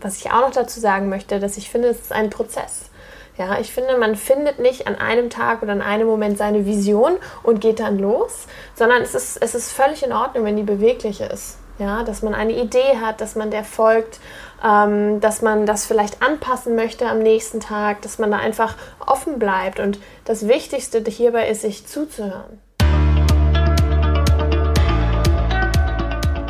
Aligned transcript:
was 0.00 0.18
ich 0.18 0.30
auch 0.30 0.40
noch 0.40 0.50
dazu 0.50 0.80
sagen 0.80 1.08
möchte, 1.08 1.40
dass 1.40 1.56
ich 1.56 1.70
finde, 1.70 1.88
es 1.88 2.00
ist 2.00 2.12
ein 2.12 2.30
Prozess. 2.30 2.90
Ja, 3.36 3.60
ich 3.60 3.72
finde, 3.72 3.96
man 3.98 4.16
findet 4.16 4.58
nicht 4.58 4.88
an 4.88 4.96
einem 4.96 5.30
Tag 5.30 5.62
oder 5.62 5.72
an 5.72 5.82
einem 5.82 6.08
Moment 6.08 6.38
seine 6.38 6.66
Vision 6.66 7.16
und 7.44 7.60
geht 7.60 7.78
dann 7.78 7.98
los, 7.98 8.46
sondern 8.74 9.00
es 9.02 9.14
ist, 9.14 9.36
es 9.40 9.54
ist 9.54 9.70
völlig 9.70 10.02
in 10.02 10.12
Ordnung, 10.12 10.44
wenn 10.44 10.56
die 10.56 10.64
beweglich 10.64 11.20
ist. 11.20 11.58
Ja, 11.78 12.02
dass 12.02 12.22
man 12.22 12.34
eine 12.34 12.60
Idee 12.60 12.98
hat, 13.00 13.20
dass 13.20 13.36
man 13.36 13.52
der 13.52 13.62
folgt, 13.62 14.18
ähm, 14.64 15.20
dass 15.20 15.42
man 15.42 15.64
das 15.66 15.86
vielleicht 15.86 16.20
anpassen 16.20 16.74
möchte 16.74 17.06
am 17.06 17.20
nächsten 17.20 17.60
Tag, 17.60 18.02
dass 18.02 18.18
man 18.18 18.32
da 18.32 18.38
einfach 18.38 18.74
offen 18.98 19.38
bleibt. 19.38 19.78
Und 19.78 20.00
das 20.24 20.48
Wichtigste 20.48 21.00
hierbei 21.08 21.48
ist, 21.48 21.62
sich 21.62 21.86
zuzuhören. 21.86 22.58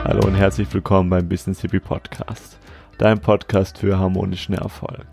Hallo 0.04 0.26
und 0.26 0.36
herzlich 0.36 0.72
willkommen 0.72 1.10
beim 1.10 1.28
Business 1.28 1.60
Hippie 1.60 1.80
Podcast, 1.80 2.57
dein 2.98 3.20
Podcast 3.20 3.78
für 3.78 3.96
harmonischen 3.96 4.56
Erfolg. 4.56 5.06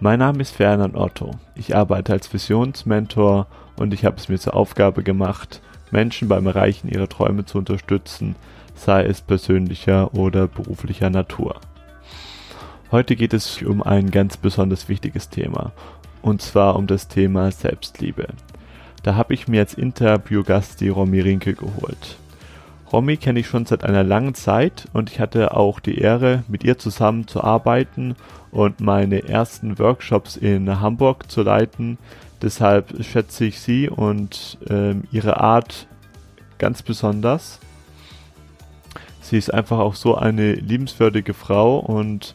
Mein 0.00 0.18
Name 0.18 0.42
ist 0.42 0.56
Ferdinand 0.56 0.96
Otto. 0.96 1.30
Ich 1.54 1.76
arbeite 1.76 2.12
als 2.12 2.32
Visionsmentor 2.32 3.46
und 3.76 3.94
ich 3.94 4.04
habe 4.04 4.16
es 4.16 4.28
mir 4.28 4.38
zur 4.38 4.56
Aufgabe 4.56 5.04
gemacht, 5.04 5.62
Menschen 5.92 6.26
beim 6.26 6.48
Erreichen 6.48 6.88
ihrer 6.88 7.08
Träume 7.08 7.44
zu 7.44 7.58
unterstützen, 7.58 8.34
sei 8.74 9.04
es 9.04 9.20
persönlicher 9.20 10.12
oder 10.14 10.48
beruflicher 10.48 11.10
Natur. 11.10 11.60
Heute 12.90 13.14
geht 13.14 13.32
es 13.32 13.62
um 13.62 13.82
ein 13.82 14.10
ganz 14.10 14.36
besonders 14.36 14.88
wichtiges 14.88 15.28
Thema, 15.28 15.70
und 16.22 16.42
zwar 16.42 16.74
um 16.74 16.88
das 16.88 17.06
Thema 17.06 17.52
Selbstliebe. 17.52 18.26
Da 19.04 19.14
habe 19.14 19.32
ich 19.34 19.46
mir 19.46 19.60
als 19.60 19.74
Interviewgast 19.74 20.80
die 20.80 20.88
Romy 20.88 21.20
Rinke 21.20 21.54
geholt. 21.54 22.16
Romy 22.92 23.16
kenne 23.16 23.40
ich 23.40 23.46
schon 23.46 23.64
seit 23.64 23.84
einer 23.84 24.04
langen 24.04 24.34
Zeit 24.34 24.86
und 24.92 25.10
ich 25.10 25.18
hatte 25.18 25.56
auch 25.56 25.80
die 25.80 25.96
Ehre, 25.96 26.44
mit 26.46 26.62
ihr 26.62 26.76
zusammen 26.76 27.26
zu 27.26 27.42
arbeiten 27.42 28.16
und 28.50 28.80
meine 28.80 29.26
ersten 29.26 29.78
Workshops 29.78 30.36
in 30.36 30.80
Hamburg 30.80 31.30
zu 31.30 31.42
leiten. 31.42 31.96
Deshalb 32.42 33.02
schätze 33.02 33.46
ich 33.46 33.60
sie 33.60 33.88
und 33.88 34.58
äh, 34.68 34.94
ihre 35.10 35.40
Art 35.40 35.86
ganz 36.58 36.82
besonders. 36.82 37.60
Sie 39.22 39.38
ist 39.38 39.54
einfach 39.54 39.78
auch 39.78 39.94
so 39.94 40.16
eine 40.16 40.52
liebenswürdige 40.52 41.32
Frau 41.32 41.78
und 41.78 42.34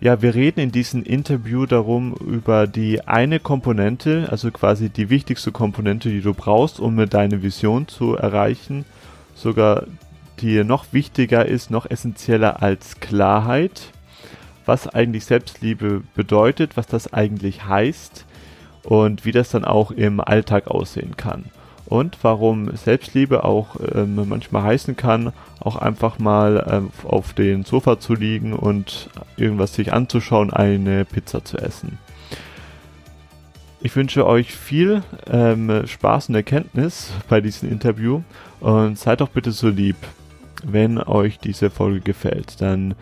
ja, 0.00 0.20
wir 0.20 0.34
reden 0.34 0.58
in 0.58 0.72
diesem 0.72 1.04
Interview 1.04 1.66
darum 1.66 2.14
über 2.14 2.66
die 2.66 3.06
eine 3.06 3.38
Komponente, 3.38 4.26
also 4.28 4.50
quasi 4.50 4.88
die 4.88 5.08
wichtigste 5.10 5.52
Komponente, 5.52 6.08
die 6.08 6.22
du 6.22 6.34
brauchst, 6.34 6.80
um 6.80 7.08
deine 7.08 7.44
Vision 7.44 7.86
zu 7.86 8.16
erreichen 8.16 8.84
sogar 9.42 9.84
die 10.40 10.64
noch 10.64 10.86
wichtiger 10.92 11.46
ist, 11.46 11.70
noch 11.70 11.88
essentieller 11.88 12.62
als 12.62 13.00
Klarheit, 13.00 13.92
was 14.66 14.88
eigentlich 14.88 15.24
Selbstliebe 15.24 16.02
bedeutet, 16.14 16.76
was 16.76 16.86
das 16.86 17.12
eigentlich 17.12 17.66
heißt 17.66 18.24
und 18.82 19.24
wie 19.24 19.32
das 19.32 19.50
dann 19.50 19.64
auch 19.64 19.90
im 19.90 20.20
Alltag 20.20 20.68
aussehen 20.68 21.16
kann. 21.16 21.44
Und 21.86 22.18
warum 22.22 22.74
Selbstliebe 22.74 23.44
auch 23.44 23.76
ähm, 23.94 24.26
manchmal 24.26 24.62
heißen 24.62 24.96
kann, 24.96 25.32
auch 25.60 25.76
einfach 25.76 26.18
mal 26.18 26.66
ähm, 26.70 26.90
auf 27.04 27.34
den 27.34 27.64
Sofa 27.64 28.00
zu 28.00 28.14
liegen 28.14 28.54
und 28.54 29.10
irgendwas 29.36 29.74
sich 29.74 29.92
anzuschauen, 29.92 30.52
eine 30.52 31.04
Pizza 31.04 31.44
zu 31.44 31.58
essen. 31.58 31.98
Ich 33.84 33.96
wünsche 33.96 34.24
euch 34.26 34.54
viel 34.54 35.02
ähm, 35.26 35.84
Spaß 35.84 36.28
und 36.28 36.36
Erkenntnis 36.36 37.12
bei 37.28 37.40
diesem 37.40 37.68
Interview 37.68 38.22
und 38.60 38.96
seid 38.96 39.20
doch 39.20 39.28
bitte 39.28 39.50
so 39.50 39.68
lieb, 39.68 39.96
wenn 40.62 40.98
euch 40.98 41.40
diese 41.40 41.68
Folge 41.68 42.00
gefällt, 42.00 42.60
dann 42.60 42.94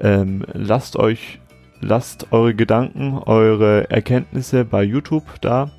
ähm, 0.00 0.46
lasst 0.54 0.96
euch, 0.96 1.40
lasst 1.80 2.32
eure 2.32 2.54
Gedanken, 2.54 3.18
eure 3.18 3.90
Erkenntnisse 3.90 4.64
bei 4.64 4.82
YouTube 4.82 5.26
da. 5.42 5.70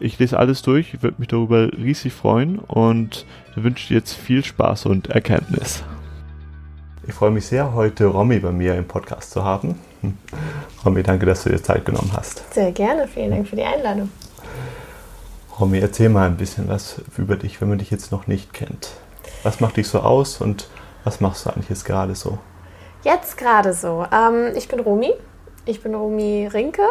Ich 0.00 0.18
lese 0.18 0.36
alles 0.36 0.62
durch, 0.62 1.00
würde 1.02 1.18
mich 1.18 1.28
darüber 1.28 1.72
riesig 1.72 2.12
freuen 2.12 2.58
und 2.58 3.24
wünsche 3.54 3.94
jetzt 3.94 4.14
viel 4.14 4.44
Spaß 4.44 4.86
und 4.86 5.10
Erkenntnis. 5.10 5.84
Ich 7.06 7.14
freue 7.14 7.30
mich 7.30 7.46
sehr, 7.46 7.72
heute 7.72 8.06
Romy 8.06 8.40
bei 8.40 8.50
mir 8.50 8.74
im 8.74 8.88
Podcast 8.88 9.30
zu 9.30 9.44
haben. 9.44 9.76
Romy, 10.84 11.02
danke, 11.02 11.26
dass 11.26 11.44
du 11.44 11.50
dir 11.50 11.62
Zeit 11.62 11.84
genommen 11.84 12.10
hast. 12.16 12.42
Sehr 12.52 12.72
gerne, 12.72 13.08
vielen 13.08 13.30
Dank 13.30 13.48
für 13.48 13.56
die 13.56 13.64
Einladung. 13.64 14.10
Romy, 15.58 15.78
erzähl 15.78 16.08
mal 16.08 16.26
ein 16.26 16.36
bisschen 16.36 16.68
was 16.68 17.00
über 17.16 17.36
dich, 17.36 17.60
wenn 17.60 17.68
man 17.68 17.78
dich 17.78 17.90
jetzt 17.90 18.12
noch 18.12 18.26
nicht 18.26 18.52
kennt. 18.52 18.90
Was 19.42 19.60
macht 19.60 19.76
dich 19.76 19.88
so 19.88 20.00
aus 20.00 20.40
und 20.40 20.68
was 21.04 21.20
machst 21.20 21.46
du 21.46 21.50
eigentlich 21.50 21.70
jetzt 21.70 21.84
gerade 21.84 22.14
so? 22.14 22.38
Jetzt 23.04 23.38
gerade 23.38 23.72
so. 23.72 24.04
Ähm, 24.12 24.52
ich 24.56 24.68
bin 24.68 24.80
Romy. 24.80 25.12
Ich 25.64 25.82
bin 25.82 25.94
Romy 25.94 26.48
Rinke. 26.52 26.82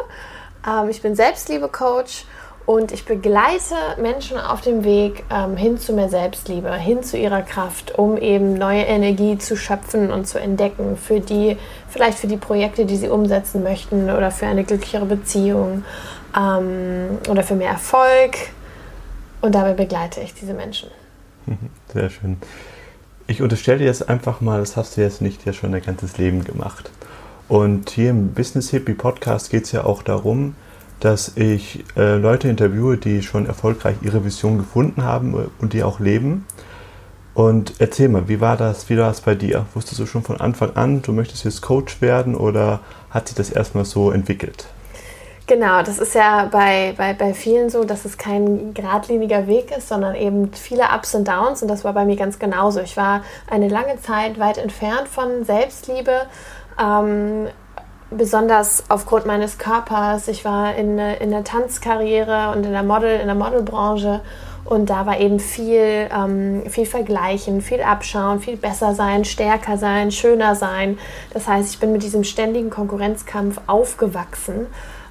Ähm, 0.68 0.90
ich 0.90 1.02
bin 1.02 1.16
Selbstliebe-Coach 1.16 2.26
und 2.66 2.92
ich 2.92 3.06
begleite 3.06 3.76
Menschen 4.02 4.38
auf 4.38 4.62
dem 4.62 4.84
Weg 4.84 5.24
ähm, 5.30 5.56
hin 5.56 5.78
zu 5.78 5.94
mehr 5.94 6.10
Selbstliebe, 6.10 6.74
hin 6.74 7.04
zu 7.04 7.18
ihrer 7.18 7.44
Kraft, 7.44 7.98
um 7.98 8.18
eben 8.18 8.56
neue 8.56 8.82
Energie 8.82 9.38
zu 9.38 9.56
schöpfen 9.56 10.12
und 10.12 10.26
zu 10.28 10.40
entdecken 10.40 10.98
für 10.98 11.20
die, 11.20 11.58
vielleicht 11.90 12.18
für 12.18 12.28
die 12.28 12.38
Projekte, 12.38 12.86
die 12.86 12.96
sie 12.96 13.10
umsetzen 13.10 13.62
möchten 13.62 14.10
oder 14.10 14.32
für 14.32 14.48
eine 14.48 14.64
glücklichere 14.64 15.06
Beziehung 15.06 15.84
ähm, 16.36 17.20
oder 17.30 17.44
für 17.44 17.56
mehr 17.56 17.70
Erfolg. 17.70 18.36
Und 19.42 19.54
dabei 19.54 19.74
begleite 19.74 20.22
ich 20.22 20.34
diese 20.34 20.56
Menschen. 20.56 20.90
Sehr 21.94 22.10
schön. 22.10 22.38
Ich 23.28 23.44
unterstelle 23.44 23.80
dir 23.80 23.86
jetzt 23.86 24.10
einfach 24.10 24.42
mal, 24.42 24.60
das 24.60 24.76
hast 24.76 24.98
du 24.98 25.02
jetzt 25.02 25.22
nicht 25.22 25.46
ja 25.46 25.54
schon 25.54 25.72
dein 25.72 25.84
ganzes 25.84 26.18
Leben 26.18 26.44
gemacht. 26.44 26.90
Und 27.48 27.92
hier 27.92 28.10
im 28.10 28.34
Business 28.34 28.72
Hippie 28.72 28.96
Podcast 28.96 29.52
geht 29.52 29.66
es 29.66 29.72
ja 29.72 29.84
auch 29.84 30.02
darum, 30.02 30.56
dass 31.00 31.38
ich 31.38 31.84
äh, 31.98 32.16
Leute 32.16 32.48
interviewe, 32.48 32.98
die 32.98 33.22
schon 33.22 33.46
erfolgreich 33.46 33.98
ihre 34.02 34.24
Vision 34.26 34.58
gefunden 34.58 35.04
haben 35.04 35.50
und 35.60 35.74
die 35.74 35.84
auch 35.84 36.00
leben. 36.00 36.46
Und 37.34 37.74
erzähl 37.80 38.08
mal, 38.08 38.30
wie 38.30 38.40
war 38.40 38.56
das, 38.56 38.90
wie 38.90 38.98
war 38.98 39.10
das 39.10 39.22
bei 39.22 39.36
dir? 39.36 39.66
Wusstest 39.74 40.00
du 40.00 40.06
schon 40.06 40.24
von 40.24 40.40
Anfang 40.40 40.76
an, 40.76 41.02
du 41.02 41.12
möchtest 41.12 41.44
jetzt 41.44 41.62
Coach 41.62 42.02
werden 42.02 42.34
oder 42.34 42.80
hat 43.10 43.28
sich 43.28 43.36
das 43.36 43.50
erstmal 43.50 43.84
so 43.84 44.10
entwickelt? 44.12 44.68
Genau, 45.48 45.84
das 45.84 46.00
ist 46.00 46.16
ja 46.16 46.48
bei, 46.52 46.96
bei, 46.98 47.14
bei 47.14 47.34
vielen 47.36 47.70
so, 47.70 47.84
dass 47.84 48.04
es 48.04 48.18
kein 48.18 48.74
geradliniger 48.74 49.46
Weg 49.46 49.70
ist, 49.78 49.90
sondern 49.90 50.16
eben 50.16 50.52
viele 50.54 50.86
Ups 50.96 51.14
und 51.14 51.28
Downs. 51.28 51.62
Und 51.62 51.68
das 51.68 51.84
war 51.84 51.94
bei 51.94 52.04
mir 52.04 52.16
ganz 52.16 52.40
genauso. 52.40 52.80
Ich 52.80 52.98
war 52.98 53.22
eine 53.48 53.68
lange 53.68 54.02
Zeit 54.02 54.40
weit 54.40 54.58
entfernt 54.58 55.08
von 55.08 55.44
Selbstliebe. 55.44 56.22
Ähm, 56.82 57.48
besonders 58.18 58.84
aufgrund 58.90 59.26
meines 59.26 59.58
Körpers. 59.58 60.28
Ich 60.28 60.46
war 60.46 60.76
in, 60.76 60.98
in 60.98 61.32
der 61.32 61.44
Tanzkarriere 61.44 62.52
und 62.56 62.66
in 62.66 62.72
der 62.72 62.84
Model, 62.84 63.20
in 63.20 63.28
der 63.28 63.36
Modelbranche 63.36 64.22
und 64.66 64.90
da 64.90 65.06
war 65.06 65.20
eben 65.20 65.40
viel, 65.40 66.10
ähm, 66.12 66.64
viel 66.68 66.88
Vergleichen, 66.88 67.62
viel 67.62 67.82
Abschauen, 67.82 68.40
viel 68.40 68.58
besser 68.58 68.96
sein, 68.96 69.24
stärker 69.24 69.78
sein, 69.78 70.12
schöner 70.12 70.56
sein. 70.56 70.98
Das 71.34 71.48
heißt, 71.48 71.74
ich 71.74 71.80
bin 71.80 71.92
mit 71.92 72.02
diesem 72.02 72.24
ständigen 72.24 72.72
Konkurrenzkampf 72.72 73.62
aufgewachsen 73.68 74.68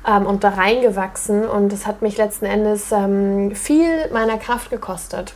ähm, 0.09 0.27
und 0.27 0.43
da 0.43 0.51
reingewachsen 0.51 1.47
und 1.47 1.73
das 1.73 1.87
hat 1.87 2.03
mich 2.03 2.17
letzten 2.17 2.47
Endes 2.47 2.91
ähm, 2.91 3.55
viel 3.55 4.11
meiner 4.13 4.39
Kraft 4.39 4.71
gekostet 4.71 5.35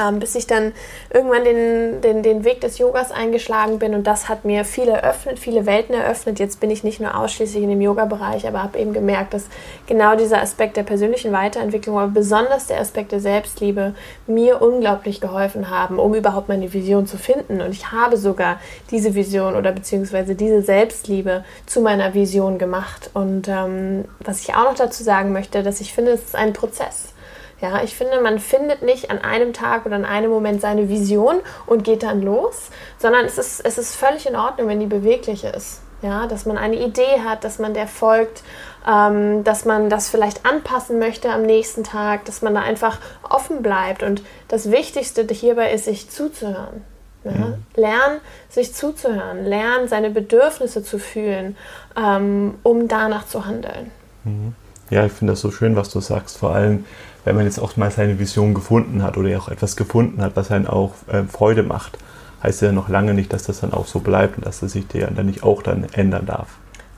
ähm, 0.00 0.18
bis 0.18 0.34
ich 0.34 0.46
dann 0.46 0.72
irgendwann 1.12 1.44
den, 1.44 2.00
den, 2.00 2.22
den 2.22 2.44
Weg 2.44 2.60
des 2.60 2.78
Yogas 2.78 3.10
eingeschlagen 3.10 3.78
bin 3.78 3.94
und 3.94 4.06
das 4.06 4.28
hat 4.28 4.44
mir 4.44 4.64
viel 4.64 4.88
eröffnet, 4.88 5.38
viele 5.38 5.66
Welten 5.66 5.94
eröffnet. 5.94 6.38
Jetzt 6.38 6.60
bin 6.60 6.70
ich 6.70 6.84
nicht 6.84 7.00
nur 7.00 7.16
ausschließlich 7.16 7.62
in 7.62 7.70
dem 7.70 7.80
Yoga-Bereich, 7.80 8.46
aber 8.46 8.62
habe 8.62 8.78
eben 8.78 8.92
gemerkt, 8.92 9.34
dass 9.34 9.44
genau 9.86 10.16
dieser 10.16 10.40
Aspekt 10.40 10.76
der 10.76 10.82
persönlichen 10.82 11.32
Weiterentwicklung, 11.32 11.98
aber 11.98 12.12
besonders 12.12 12.66
der 12.66 12.80
Aspekt 12.80 13.12
der 13.12 13.20
Selbstliebe 13.20 13.94
mir 14.26 14.62
unglaublich 14.62 15.20
geholfen 15.20 15.70
haben, 15.70 15.98
um 15.98 16.14
überhaupt 16.14 16.48
meine 16.48 16.72
Vision 16.72 17.06
zu 17.06 17.18
finden. 17.18 17.60
Und 17.60 17.70
ich 17.70 17.92
habe 17.92 18.16
sogar 18.16 18.60
diese 18.90 19.14
Vision 19.14 19.54
oder 19.56 19.72
beziehungsweise 19.72 20.34
diese 20.34 20.62
Selbstliebe 20.62 21.44
zu 21.66 21.80
meiner 21.80 22.14
Vision 22.14 22.58
gemacht. 22.58 23.10
Und 23.14 23.48
ähm, 23.48 24.04
was 24.20 24.40
ich 24.40 24.54
auch 24.54 24.64
noch 24.64 24.74
dazu 24.74 25.02
sagen 25.02 25.32
möchte, 25.32 25.62
dass 25.62 25.80
ich 25.80 25.92
finde, 25.92 26.12
es 26.12 26.24
ist 26.24 26.36
ein 26.36 26.52
Prozess. 26.52 27.14
Ja, 27.60 27.82
ich 27.82 27.96
finde, 27.96 28.20
man 28.20 28.38
findet 28.38 28.82
nicht 28.82 29.10
an 29.10 29.18
einem 29.18 29.52
Tag 29.52 29.84
oder 29.84 29.96
an 29.96 30.04
einem 30.04 30.30
Moment 30.30 30.60
seine 30.60 30.88
Vision 30.88 31.40
und 31.66 31.82
geht 31.82 32.04
dann 32.04 32.22
los, 32.22 32.70
sondern 32.98 33.24
es 33.24 33.36
ist, 33.36 33.60
es 33.64 33.78
ist 33.78 33.96
völlig 33.96 34.26
in 34.26 34.36
Ordnung, 34.36 34.68
wenn 34.68 34.80
die 34.80 34.86
beweglich 34.86 35.44
ist. 35.44 35.80
Ja, 36.00 36.28
dass 36.28 36.46
man 36.46 36.56
eine 36.56 36.76
Idee 36.76 37.22
hat, 37.24 37.42
dass 37.42 37.58
man 37.58 37.74
der 37.74 37.88
folgt, 37.88 38.44
ähm, 38.88 39.42
dass 39.42 39.64
man 39.64 39.90
das 39.90 40.08
vielleicht 40.08 40.46
anpassen 40.46 41.00
möchte 41.00 41.30
am 41.30 41.42
nächsten 41.42 41.82
Tag, 41.82 42.24
dass 42.26 42.40
man 42.40 42.54
da 42.54 42.60
einfach 42.60 42.98
offen 43.28 43.62
bleibt. 43.62 44.04
Und 44.04 44.22
das 44.46 44.70
Wichtigste 44.70 45.26
hierbei 45.28 45.72
ist, 45.72 45.86
sich 45.86 46.08
zuzuhören. 46.08 46.84
Ja? 47.24 47.32
Mhm. 47.32 47.54
Lernen, 47.74 48.20
sich 48.48 48.74
zuzuhören, 48.74 49.44
lernen, 49.44 49.88
seine 49.88 50.10
Bedürfnisse 50.10 50.84
zu 50.84 51.00
fühlen, 51.00 51.56
ähm, 51.96 52.54
um 52.62 52.86
danach 52.86 53.26
zu 53.26 53.44
handeln. 53.44 53.90
Mhm. 54.22 54.54
Ja, 54.90 55.04
ich 55.04 55.12
finde 55.12 55.32
das 55.34 55.40
so 55.40 55.50
schön, 55.50 55.76
was 55.76 55.90
du 55.90 56.00
sagst. 56.00 56.38
Vor 56.38 56.54
allem, 56.54 56.86
wenn 57.24 57.36
man 57.36 57.44
jetzt 57.44 57.58
auch 57.58 57.76
mal 57.76 57.90
seine 57.90 58.18
Vision 58.18 58.54
gefunden 58.54 59.02
hat 59.02 59.16
oder 59.16 59.38
auch 59.38 59.48
etwas 59.48 59.76
gefunden 59.76 60.22
hat, 60.22 60.36
was 60.36 60.50
einen 60.50 60.66
auch 60.66 60.92
äh, 61.08 61.24
Freude 61.24 61.62
macht, 61.62 61.98
heißt 62.42 62.62
ja 62.62 62.72
noch 62.72 62.88
lange 62.88 63.14
nicht, 63.14 63.32
dass 63.32 63.44
das 63.44 63.60
dann 63.60 63.72
auch 63.72 63.86
so 63.86 64.00
bleibt 64.00 64.38
und 64.38 64.46
dass 64.46 64.60
das 64.60 64.72
sich 64.72 64.86
dann 64.88 65.26
nicht 65.26 65.42
auch 65.42 65.62
dann 65.62 65.86
ändern 65.92 66.26
darf. 66.26 66.48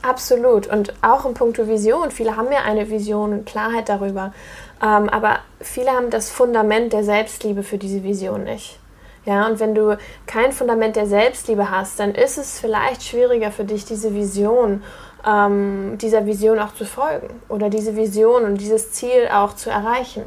Absolut. 0.01 0.67
Und 0.67 0.93
auch 1.01 1.25
in 1.25 1.33
puncto 1.33 1.67
Vision. 1.67 2.11
Viele 2.11 2.35
haben 2.35 2.51
ja 2.51 2.63
eine 2.65 2.89
Vision 2.89 3.33
und 3.33 3.45
Klarheit 3.45 3.87
darüber. 3.87 4.33
Ähm, 4.81 5.09
aber 5.09 5.39
viele 5.59 5.91
haben 5.91 6.09
das 6.09 6.31
Fundament 6.31 6.93
der 6.93 7.03
Selbstliebe 7.03 7.63
für 7.63 7.77
diese 7.77 8.03
Vision 8.03 8.43
nicht. 8.43 8.79
Ja, 9.25 9.45
und 9.45 9.59
wenn 9.59 9.75
du 9.75 9.99
kein 10.25 10.51
Fundament 10.51 10.95
der 10.95 11.05
Selbstliebe 11.05 11.69
hast, 11.69 11.99
dann 11.99 12.15
ist 12.15 12.39
es 12.39 12.59
vielleicht 12.59 13.03
schwieriger 13.03 13.51
für 13.51 13.65
dich, 13.65 13.85
diese 13.85 14.15
Vision, 14.15 14.81
ähm, 15.27 15.97
dieser 15.99 16.25
Vision 16.25 16.59
auch 16.59 16.73
zu 16.73 16.85
folgen 16.85 17.29
oder 17.49 17.69
diese 17.69 17.95
Vision 17.95 18.43
und 18.43 18.59
dieses 18.59 18.91
Ziel 18.91 19.29
auch 19.33 19.55
zu 19.55 19.69
erreichen. 19.69 20.23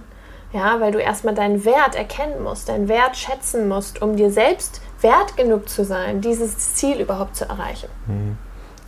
Ja, 0.53 0.79
weil 0.79 0.93
du 0.93 0.99
erstmal 0.99 1.35
deinen 1.35 1.65
Wert 1.65 1.97
erkennen 1.97 2.43
musst, 2.43 2.69
deinen 2.69 2.89
Wert 2.89 3.17
schätzen 3.17 3.67
musst, 3.69 4.01
um 4.01 4.15
dir 4.15 4.31
selbst 4.31 4.81
wert 5.01 5.37
genug 5.37 5.69
zu 5.69 5.85
sein, 5.85 6.21
dieses 6.21 6.75
Ziel 6.75 7.01
überhaupt 7.01 7.35
zu 7.35 7.45
erreichen. 7.45 7.89
Mhm. 8.07 8.39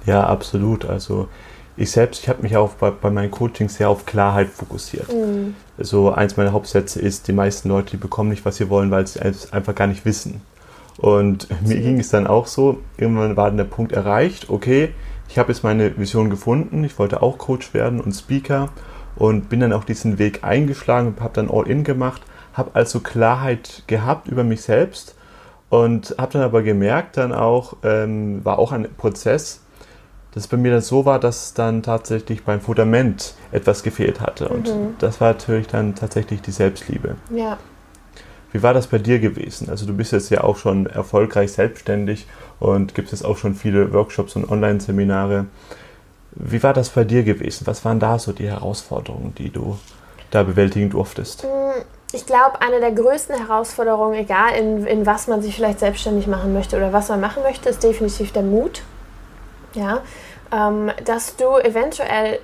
Ja, 0.06 0.24
absolut. 0.24 0.84
Also 0.84 1.28
ich 1.76 1.90
selbst, 1.90 2.22
ich 2.22 2.28
habe 2.28 2.42
mich 2.42 2.56
auch 2.56 2.70
bei, 2.74 2.90
bei, 2.90 3.10
meinen 3.10 3.30
Coachings 3.30 3.74
sehr 3.76 3.90
auf 3.90 4.06
Klarheit 4.06 4.48
fokussiert. 4.48 5.12
Mhm. 5.12 5.56
So 5.78 6.12
eins 6.12 6.36
meiner 6.36 6.52
Hauptsätze 6.52 7.00
ist, 7.00 7.28
die 7.28 7.32
meisten 7.32 7.68
Leute, 7.68 7.90
die 7.92 7.96
bekommen 7.96 8.30
nicht, 8.30 8.44
was 8.44 8.56
sie 8.56 8.70
wollen, 8.70 8.90
weil 8.90 9.06
sie 9.06 9.18
es 9.20 9.52
einfach 9.52 9.74
gar 9.74 9.88
nicht 9.88 10.04
wissen. 10.04 10.40
Und 10.98 11.48
mir 11.66 11.80
ging 11.80 12.00
es 12.00 12.08
dann 12.08 12.26
auch 12.26 12.46
so, 12.46 12.78
irgendwann 12.96 13.36
war 13.36 13.48
dann 13.48 13.58
der 13.58 13.64
Punkt 13.64 13.92
erreicht, 13.92 14.48
okay, 14.48 14.90
ich 15.28 15.38
habe 15.38 15.52
jetzt 15.52 15.64
meine 15.64 15.98
Vision 15.98 16.30
gefunden, 16.30 16.84
ich 16.84 16.98
wollte 16.98 17.22
auch 17.22 17.38
Coach 17.38 17.74
werden 17.74 18.00
und 18.00 18.12
Speaker 18.12 18.70
und 19.16 19.48
bin 19.48 19.60
dann 19.60 19.72
auch 19.72 19.84
diesen 19.84 20.18
Weg 20.18 20.44
eingeschlagen 20.44 21.08
und 21.08 21.20
habe 21.20 21.34
dann 21.34 21.50
All-In 21.50 21.84
gemacht, 21.84 22.22
habe 22.52 22.70
also 22.74 23.00
Klarheit 23.00 23.82
gehabt 23.86 24.28
über 24.28 24.44
mich 24.44 24.62
selbst 24.62 25.16
und 25.68 26.14
habe 26.18 26.32
dann 26.32 26.42
aber 26.42 26.62
gemerkt, 26.62 27.16
dann 27.16 27.32
auch, 27.32 27.76
ähm, 27.82 28.44
war 28.44 28.58
auch 28.58 28.72
ein 28.72 28.88
Prozess, 28.96 29.62
dass 30.32 30.46
bei 30.46 30.56
mir 30.56 30.70
dann 30.70 30.82
so 30.82 31.06
war, 31.06 31.18
dass 31.18 31.54
dann 31.54 31.82
tatsächlich 31.82 32.44
beim 32.44 32.60
Fundament 32.60 33.34
etwas 33.52 33.82
gefehlt 33.82 34.20
hatte. 34.20 34.48
Und 34.48 34.68
mhm. 34.68 34.94
das 34.98 35.20
war 35.20 35.32
natürlich 35.32 35.66
dann 35.66 35.94
tatsächlich 35.94 36.42
die 36.42 36.52
Selbstliebe. 36.52 37.16
Ja. 37.30 37.58
Wie 38.56 38.62
war 38.62 38.72
das 38.72 38.86
bei 38.86 38.96
dir 38.96 39.18
gewesen? 39.18 39.68
Also 39.68 39.84
du 39.84 39.92
bist 39.92 40.12
jetzt 40.12 40.30
ja 40.30 40.42
auch 40.42 40.56
schon 40.56 40.86
erfolgreich 40.86 41.52
selbstständig 41.52 42.26
und 42.58 42.94
gibt 42.94 43.12
es 43.12 43.22
auch 43.22 43.36
schon 43.36 43.54
viele 43.54 43.92
Workshops 43.92 44.34
und 44.34 44.50
Online-Seminare. 44.50 45.44
Wie 46.30 46.62
war 46.62 46.72
das 46.72 46.88
bei 46.88 47.04
dir 47.04 47.22
gewesen? 47.22 47.66
Was 47.66 47.84
waren 47.84 48.00
da 48.00 48.18
so 48.18 48.32
die 48.32 48.48
Herausforderungen, 48.48 49.34
die 49.34 49.50
du 49.50 49.78
da 50.30 50.42
bewältigen 50.42 50.88
durftest? 50.88 51.44
Mm, 51.44 51.82
ich 52.14 52.24
glaube, 52.24 52.62
eine 52.62 52.80
der 52.80 52.92
größten 52.92 53.36
Herausforderungen, 53.36 54.14
egal 54.14 54.54
in, 54.54 54.86
in 54.86 55.04
was 55.04 55.26
man 55.26 55.42
sich 55.42 55.54
vielleicht 55.54 55.80
selbstständig 55.80 56.26
machen 56.26 56.54
möchte 56.54 56.78
oder 56.78 56.94
was 56.94 57.10
man 57.10 57.20
machen 57.20 57.42
möchte, 57.42 57.68
ist 57.68 57.82
definitiv 57.82 58.32
der 58.32 58.42
Mut. 58.42 58.84
Ja, 59.74 60.00
ähm, 60.50 60.90
dass 61.04 61.36
du 61.36 61.58
eventuell 61.58 62.38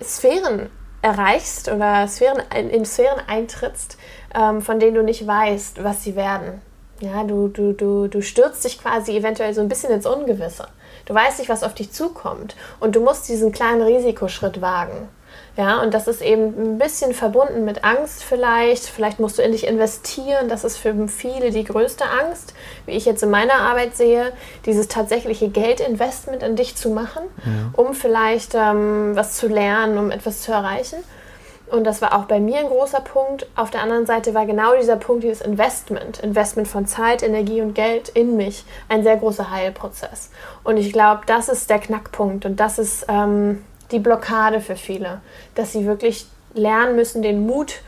Sphären 0.00 0.68
erreichst 1.02 1.68
oder 1.68 2.08
Sphären, 2.08 2.42
in 2.50 2.84
Sphären 2.84 3.20
eintrittst, 3.26 3.96
ähm, 4.34 4.62
von 4.62 4.80
denen 4.80 4.94
du 4.94 5.02
nicht 5.02 5.26
weißt, 5.26 5.82
was 5.84 6.02
sie 6.02 6.16
werden. 6.16 6.60
Ja, 7.00 7.24
du, 7.24 7.48
du, 7.48 7.72
du, 7.72 8.08
du 8.08 8.22
stürzt 8.22 8.64
dich 8.64 8.80
quasi 8.80 9.16
eventuell 9.16 9.52
so 9.52 9.60
ein 9.60 9.68
bisschen 9.68 9.92
ins 9.92 10.06
Ungewisse. 10.06 10.66
Du 11.04 11.14
weißt 11.14 11.38
nicht, 11.38 11.48
was 11.48 11.62
auf 11.62 11.74
dich 11.74 11.92
zukommt 11.92 12.56
und 12.80 12.96
du 12.96 13.00
musst 13.00 13.28
diesen 13.28 13.52
kleinen 13.52 13.82
Risikoschritt 13.82 14.60
wagen. 14.60 15.08
Ja, 15.56 15.80
und 15.80 15.94
das 15.94 16.06
ist 16.06 16.20
eben 16.20 16.74
ein 16.74 16.78
bisschen 16.78 17.14
verbunden 17.14 17.64
mit 17.64 17.82
Angst 17.82 18.22
vielleicht. 18.22 18.84
Vielleicht 18.84 19.18
musst 19.20 19.38
du 19.38 19.42
in 19.42 19.52
dich 19.52 19.66
investieren. 19.66 20.48
Das 20.48 20.64
ist 20.64 20.76
für 20.76 21.08
viele 21.08 21.50
die 21.50 21.64
größte 21.64 22.04
Angst, 22.04 22.52
wie 22.84 22.92
ich 22.92 23.06
jetzt 23.06 23.22
in 23.22 23.30
meiner 23.30 23.54
Arbeit 23.54 23.96
sehe, 23.96 24.32
dieses 24.66 24.88
tatsächliche 24.88 25.48
Geldinvestment 25.48 26.42
in 26.42 26.56
dich 26.56 26.76
zu 26.76 26.90
machen, 26.90 27.22
ja. 27.44 27.82
um 27.82 27.94
vielleicht 27.94 28.54
ähm, 28.54 29.12
was 29.14 29.36
zu 29.36 29.48
lernen, 29.48 29.96
um 29.96 30.10
etwas 30.10 30.42
zu 30.42 30.52
erreichen. 30.52 30.98
Und 31.68 31.84
das 31.84 32.00
war 32.00 32.14
auch 32.14 32.26
bei 32.26 32.38
mir 32.38 32.58
ein 32.58 32.68
großer 32.68 33.00
Punkt. 33.00 33.46
Auf 33.56 33.70
der 33.70 33.82
anderen 33.82 34.06
Seite 34.06 34.34
war 34.34 34.46
genau 34.46 34.76
dieser 34.76 34.96
Punkt, 34.96 35.24
dieses 35.24 35.40
Investment, 35.40 36.20
Investment 36.20 36.68
von 36.68 36.86
Zeit, 36.86 37.22
Energie 37.22 37.60
und 37.60 37.74
Geld 37.74 38.08
in 38.10 38.36
mich, 38.36 38.64
ein 38.88 39.02
sehr 39.02 39.16
großer 39.16 39.50
Heilprozess. 39.50 40.30
Und 40.62 40.76
ich 40.76 40.92
glaube, 40.92 41.22
das 41.26 41.48
ist 41.48 41.68
der 41.70 41.80
Knackpunkt 41.80 42.44
und 42.44 42.60
das 42.60 42.78
ist 42.78 43.06
ähm, 43.08 43.64
die 43.90 43.98
Blockade 43.98 44.60
für 44.60 44.76
viele, 44.76 45.20
dass 45.54 45.72
sie 45.72 45.86
wirklich 45.86 46.26
lernen 46.54 46.96
müssen, 46.96 47.22
den 47.22 47.46
Mut 47.46 47.80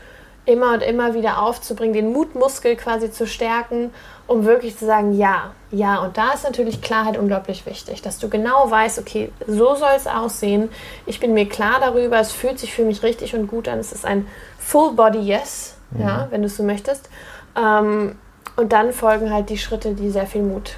immer 0.45 0.73
und 0.73 0.81
immer 0.81 1.13
wieder 1.13 1.41
aufzubringen, 1.41 1.93
den 1.93 2.11
Mutmuskel 2.11 2.75
quasi 2.75 3.11
zu 3.11 3.27
stärken, 3.27 3.91
um 4.25 4.45
wirklich 4.45 4.77
zu 4.77 4.85
sagen, 4.85 5.17
ja, 5.17 5.51
ja. 5.71 5.99
Und 5.99 6.17
da 6.17 6.31
ist 6.31 6.43
natürlich 6.43 6.81
Klarheit 6.81 7.17
unglaublich 7.17 7.65
wichtig, 7.65 8.01
dass 8.01 8.17
du 8.17 8.29
genau 8.29 8.69
weißt, 8.69 8.99
okay, 8.99 9.31
so 9.45 9.75
soll 9.75 9.91
es 9.95 10.07
aussehen. 10.07 10.69
Ich 11.05 11.19
bin 11.19 11.33
mir 11.33 11.47
klar 11.47 11.79
darüber, 11.79 12.19
es 12.19 12.31
fühlt 12.31 12.57
sich 12.57 12.73
für 12.73 12.83
mich 12.83 13.03
richtig 13.03 13.35
und 13.35 13.47
gut 13.47 13.67
an. 13.67 13.79
Es 13.79 13.91
ist 13.91 14.05
ein 14.05 14.27
Full 14.57 14.93
Body 14.93 15.19
Yes, 15.19 15.75
mhm. 15.91 16.01
ja, 16.01 16.27
wenn 16.31 16.41
du 16.41 16.47
es 16.47 16.57
so 16.57 16.63
möchtest. 16.63 17.09
Ähm, 17.55 18.17
und 18.55 18.73
dann 18.73 18.91
folgen 18.91 19.31
halt 19.31 19.49
die 19.49 19.57
Schritte, 19.57 19.93
die 19.93 20.09
sehr 20.09 20.25
viel 20.25 20.41
Mut, 20.41 20.75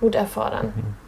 Mut 0.00 0.14
erfordern. 0.14 0.72
Mhm. 0.76 1.07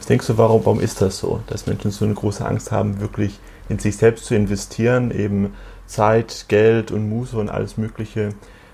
Was 0.00 0.06
denkst 0.06 0.28
du, 0.28 0.38
warum, 0.38 0.64
warum 0.64 0.80
ist 0.80 1.02
das 1.02 1.18
so, 1.18 1.42
dass 1.46 1.66
Menschen 1.66 1.90
so 1.90 2.06
eine 2.06 2.14
große 2.14 2.42
Angst 2.42 2.72
haben, 2.72 3.02
wirklich 3.02 3.38
in 3.68 3.78
sich 3.78 3.98
selbst 3.98 4.24
zu 4.24 4.34
investieren, 4.34 5.10
eben 5.10 5.52
Zeit, 5.84 6.46
Geld 6.48 6.90
und 6.90 7.06
Muße 7.10 7.36
und 7.36 7.50
alles 7.50 7.76
Mögliche? 7.76 8.30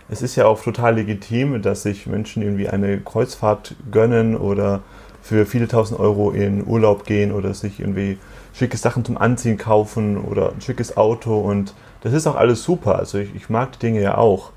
Es 0.08 0.22
ist 0.22 0.36
ja 0.36 0.46
auch 0.46 0.62
total 0.62 0.94
legitim, 0.94 1.62
dass 1.62 1.82
sich 1.82 2.06
Menschen 2.06 2.44
irgendwie 2.44 2.68
eine 2.68 3.00
Kreuzfahrt 3.00 3.74
gönnen 3.90 4.36
oder 4.36 4.84
für 5.20 5.46
viele 5.46 5.66
tausend 5.66 5.98
Euro 5.98 6.30
in 6.30 6.64
Urlaub 6.64 7.04
gehen 7.04 7.32
oder 7.32 7.54
sich 7.54 7.80
irgendwie 7.80 8.18
schicke 8.54 8.76
Sachen 8.76 9.04
zum 9.04 9.18
Anziehen 9.18 9.58
kaufen 9.58 10.18
oder 10.18 10.52
ein 10.52 10.60
schickes 10.60 10.96
Auto 10.96 11.40
und 11.40 11.74
das 12.02 12.12
ist 12.12 12.28
auch 12.28 12.36
alles 12.36 12.62
super. 12.62 13.00
Also 13.00 13.18
ich, 13.18 13.34
ich 13.34 13.50
mag 13.50 13.72
die 13.72 13.80
Dinge 13.80 14.00
ja 14.00 14.16
auch. 14.16 14.52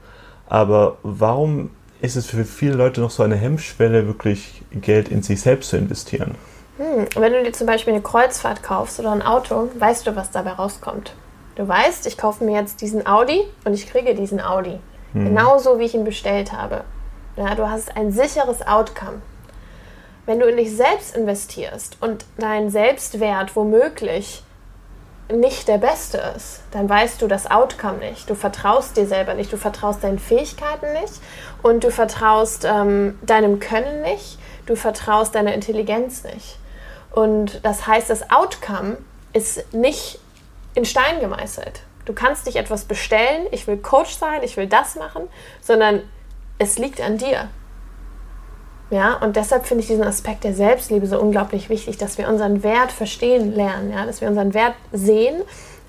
Aber 0.45 0.99
warum 1.01 1.71
ist 1.99 2.15
es 2.15 2.27
für 2.27 2.45
viele 2.45 2.75
Leute 2.75 3.01
noch 3.01 3.09
so 3.09 3.23
eine 3.23 3.37
Hemmschwelle, 3.37 4.05
wirklich 4.05 4.61
Geld 4.69 5.09
in 5.09 5.23
sich 5.23 5.41
selbst 5.41 5.71
zu 5.71 5.77
investieren? 5.77 6.35
Hm, 6.79 7.07
wenn 7.15 7.33
du 7.33 7.43
dir 7.43 7.51
zum 7.51 7.67
Beispiel 7.67 7.93
eine 7.93 8.01
Kreuzfahrt 8.01 8.63
kaufst 8.63 9.01
oder 9.01 9.11
ein 9.11 9.21
Auto, 9.21 9.69
weißt 9.77 10.07
du, 10.07 10.15
was 10.15 10.31
dabei 10.31 10.53
rauskommt. 10.53 11.13
Du 11.55 11.67
weißt, 11.67 12.07
ich 12.07 12.17
kaufe 12.17 12.45
mir 12.45 12.57
jetzt 12.57 12.79
diesen 12.79 13.05
Audi 13.05 13.41
und 13.65 13.73
ich 13.73 13.87
kriege 13.91 14.15
diesen 14.15 14.39
Audi. 14.39 14.79
Hm. 15.11 15.25
Genauso, 15.25 15.77
wie 15.77 15.83
ich 15.83 15.93
ihn 15.93 16.05
bestellt 16.05 16.53
habe. 16.53 16.85
Ja, 17.35 17.53
du 17.53 17.69
hast 17.69 17.97
ein 17.97 18.13
sicheres 18.13 18.65
Outcome. 18.65 19.21
Wenn 20.25 20.39
du 20.39 20.45
in 20.45 20.55
dich 20.55 20.73
selbst 20.73 21.17
investierst 21.17 21.97
und 21.99 22.25
dein 22.37 22.69
Selbstwert 22.69 23.57
womöglich 23.57 24.43
nicht 25.29 25.67
der 25.67 25.79
beste 25.79 26.17
ist, 26.37 26.61
dann 26.71 26.87
weißt 26.87 27.21
du 27.21 27.27
das 27.27 27.51
Outcome 27.51 27.97
nicht. 27.97 28.29
Du 28.29 28.35
vertraust 28.35 28.95
dir 28.95 29.05
selber 29.05 29.33
nicht, 29.33 29.51
du 29.51 29.57
vertraust 29.57 30.03
deinen 30.03 30.19
Fähigkeiten 30.19 30.93
nicht 30.93 31.15
und 31.61 31.83
du 31.83 31.91
vertraust 31.91 32.65
ähm, 32.65 33.19
deinem 33.21 33.59
Können 33.59 34.01
nicht, 34.01 34.39
du 34.65 34.75
vertraust 34.75 35.35
deiner 35.35 35.53
Intelligenz 35.53 36.23
nicht. 36.23 36.57
Und 37.19 37.59
das 37.65 37.85
heißt, 37.85 38.09
das 38.09 38.31
Outcome 38.31 38.97
ist 39.33 39.73
nicht 39.73 40.19
in 40.73 40.85
Stein 40.85 41.19
gemeißelt. 41.19 41.81
Du 42.05 42.13
kannst 42.13 42.45
nicht 42.45 42.55
etwas 42.55 42.85
bestellen, 42.85 43.45
ich 43.51 43.67
will 43.67 43.75
Coach 43.75 44.15
sein, 44.15 44.41
ich 44.41 44.55
will 44.55 44.67
das 44.67 44.95
machen, 44.95 45.23
sondern 45.61 46.01
es 46.59 46.77
liegt 46.77 47.01
an 47.01 47.17
dir. 47.17 47.49
Ja, 48.89 49.15
und 49.15 49.35
deshalb 49.35 49.65
finde 49.65 49.81
ich 49.81 49.89
diesen 49.89 50.05
Aspekt 50.05 50.45
der 50.45 50.53
Selbstliebe 50.53 51.07
so 51.07 51.19
unglaublich 51.19 51.67
wichtig, 51.67 51.97
dass 51.97 52.17
wir 52.17 52.29
unseren 52.29 52.63
Wert 52.63 52.93
verstehen 52.93 53.53
lernen, 53.53 53.91
ja, 53.91 54.05
dass 54.05 54.21
wir 54.21 54.29
unseren 54.29 54.53
Wert 54.53 54.75
sehen, 54.93 55.41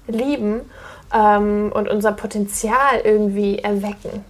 lieben 0.09 0.63
ähm, 1.15 1.71
und 1.73 1.89
unser 1.89 2.11
Potenzial 2.11 3.03
irgendwie 3.05 3.61
erwecken. 3.61 4.25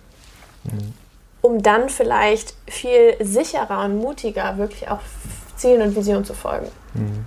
Mhm. 0.65 0.93
Um 1.41 1.63
dann 1.63 1.89
vielleicht 1.89 2.55
viel 2.69 3.17
sicherer 3.21 3.87
und 3.87 3.97
mutiger 3.97 4.59
wirklich 4.59 4.91
auch 4.91 5.01
Zielen 5.61 5.83
und 5.83 5.95
Visionen 5.95 6.25
zu 6.25 6.35
folgen. 6.35 6.67
Mhm. 6.95 7.25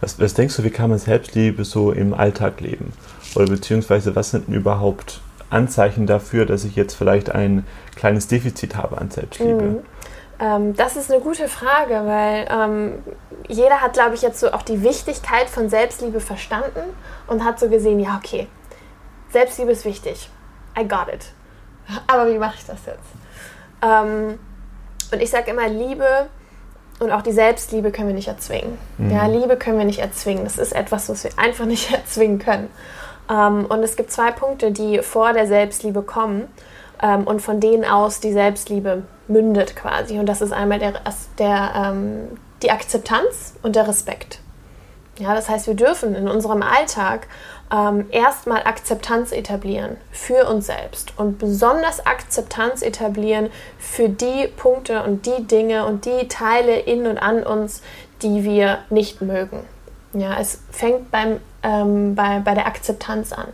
Was, 0.00 0.18
was, 0.18 0.34
denkst 0.34 0.56
du, 0.56 0.64
wie 0.64 0.70
kann 0.70 0.90
man 0.90 0.98
Selbstliebe 0.98 1.64
so 1.64 1.92
im 1.92 2.12
Alltag 2.12 2.60
leben? 2.60 2.92
Oder 3.36 3.46
beziehungsweise 3.46 4.16
was 4.16 4.30
sind 4.32 4.48
denn 4.48 4.54
überhaupt 4.54 5.20
Anzeichen 5.48 6.06
dafür, 6.06 6.44
dass 6.44 6.64
ich 6.64 6.74
jetzt 6.74 6.94
vielleicht 6.94 7.30
ein 7.30 7.64
kleines 7.94 8.26
Defizit 8.26 8.76
habe 8.76 8.98
an 8.98 9.10
Selbstliebe? 9.10 9.62
Mhm. 9.62 9.78
Ähm, 10.40 10.74
das 10.74 10.96
ist 10.96 11.10
eine 11.12 11.20
gute 11.20 11.46
Frage, 11.46 12.02
weil 12.04 12.48
ähm, 12.50 12.94
jeder 13.46 13.80
hat, 13.80 13.92
glaube 13.92 14.16
ich, 14.16 14.22
jetzt 14.22 14.40
so 14.40 14.52
auch 14.52 14.62
die 14.62 14.82
Wichtigkeit 14.82 15.48
von 15.48 15.68
Selbstliebe 15.68 16.18
verstanden 16.18 16.82
und 17.28 17.44
hat 17.44 17.60
so 17.60 17.68
gesehen, 17.68 18.00
ja, 18.00 18.20
okay, 18.22 18.48
Selbstliebe 19.30 19.70
ist 19.70 19.84
wichtig. 19.84 20.28
I 20.76 20.82
got 20.82 21.06
it. 21.12 21.32
Aber 22.08 22.28
wie 22.28 22.38
mache 22.38 22.56
ich 22.58 22.66
das 22.66 22.80
jetzt? 22.86 22.98
Ähm, 23.82 24.38
und 25.12 25.22
ich 25.22 25.30
sage 25.30 25.52
immer, 25.52 25.68
Liebe 25.68 26.28
und 27.02 27.12
auch 27.12 27.22
die 27.22 27.32
Selbstliebe 27.32 27.90
können 27.90 28.08
wir 28.08 28.14
nicht 28.14 28.28
erzwingen. 28.28 28.78
Mhm. 28.98 29.10
Ja, 29.10 29.26
Liebe 29.26 29.56
können 29.56 29.78
wir 29.78 29.84
nicht 29.84 29.98
erzwingen. 29.98 30.44
Das 30.44 30.58
ist 30.58 30.72
etwas, 30.72 31.08
was 31.08 31.24
wir 31.24 31.30
einfach 31.36 31.64
nicht 31.64 31.92
erzwingen 31.94 32.38
können. 32.38 32.68
Ähm, 33.30 33.66
und 33.66 33.82
es 33.82 33.96
gibt 33.96 34.10
zwei 34.10 34.30
Punkte, 34.30 34.72
die 34.72 35.00
vor 35.00 35.32
der 35.32 35.46
Selbstliebe 35.46 36.02
kommen 36.02 36.48
ähm, 37.02 37.24
und 37.24 37.40
von 37.40 37.60
denen 37.60 37.84
aus 37.84 38.20
die 38.20 38.32
Selbstliebe 38.32 39.02
mündet 39.28 39.76
quasi. 39.76 40.18
Und 40.18 40.26
das 40.26 40.40
ist 40.40 40.52
einmal 40.52 40.78
der, 40.78 40.94
der, 41.38 41.72
ähm, 41.76 42.38
die 42.62 42.70
Akzeptanz 42.70 43.54
und 43.62 43.76
der 43.76 43.88
Respekt. 43.88 44.40
Ja, 45.18 45.34
das 45.34 45.48
heißt, 45.48 45.66
wir 45.66 45.74
dürfen 45.74 46.14
in 46.14 46.28
unserem 46.28 46.62
Alltag 46.62 47.26
ähm, 47.72 48.06
erstmal 48.10 48.64
Akzeptanz 48.64 49.32
etablieren 49.32 49.96
für 50.10 50.46
uns 50.46 50.66
selbst 50.66 51.14
und 51.16 51.38
besonders 51.38 52.04
Akzeptanz 52.04 52.82
etablieren 52.82 53.50
für 53.78 54.08
die 54.08 54.48
Punkte 54.56 55.02
und 55.02 55.24
die 55.24 55.44
Dinge 55.44 55.86
und 55.86 56.04
die 56.04 56.28
Teile 56.28 56.78
in 56.78 57.06
und 57.06 57.18
an 57.18 57.42
uns, 57.42 57.82
die 58.20 58.44
wir 58.44 58.78
nicht 58.90 59.22
mögen. 59.22 59.60
Ja, 60.12 60.38
es 60.38 60.58
fängt 60.70 61.10
beim, 61.10 61.40
ähm, 61.62 62.14
bei, 62.14 62.40
bei 62.40 62.54
der 62.54 62.66
Akzeptanz 62.66 63.32
an, 63.32 63.48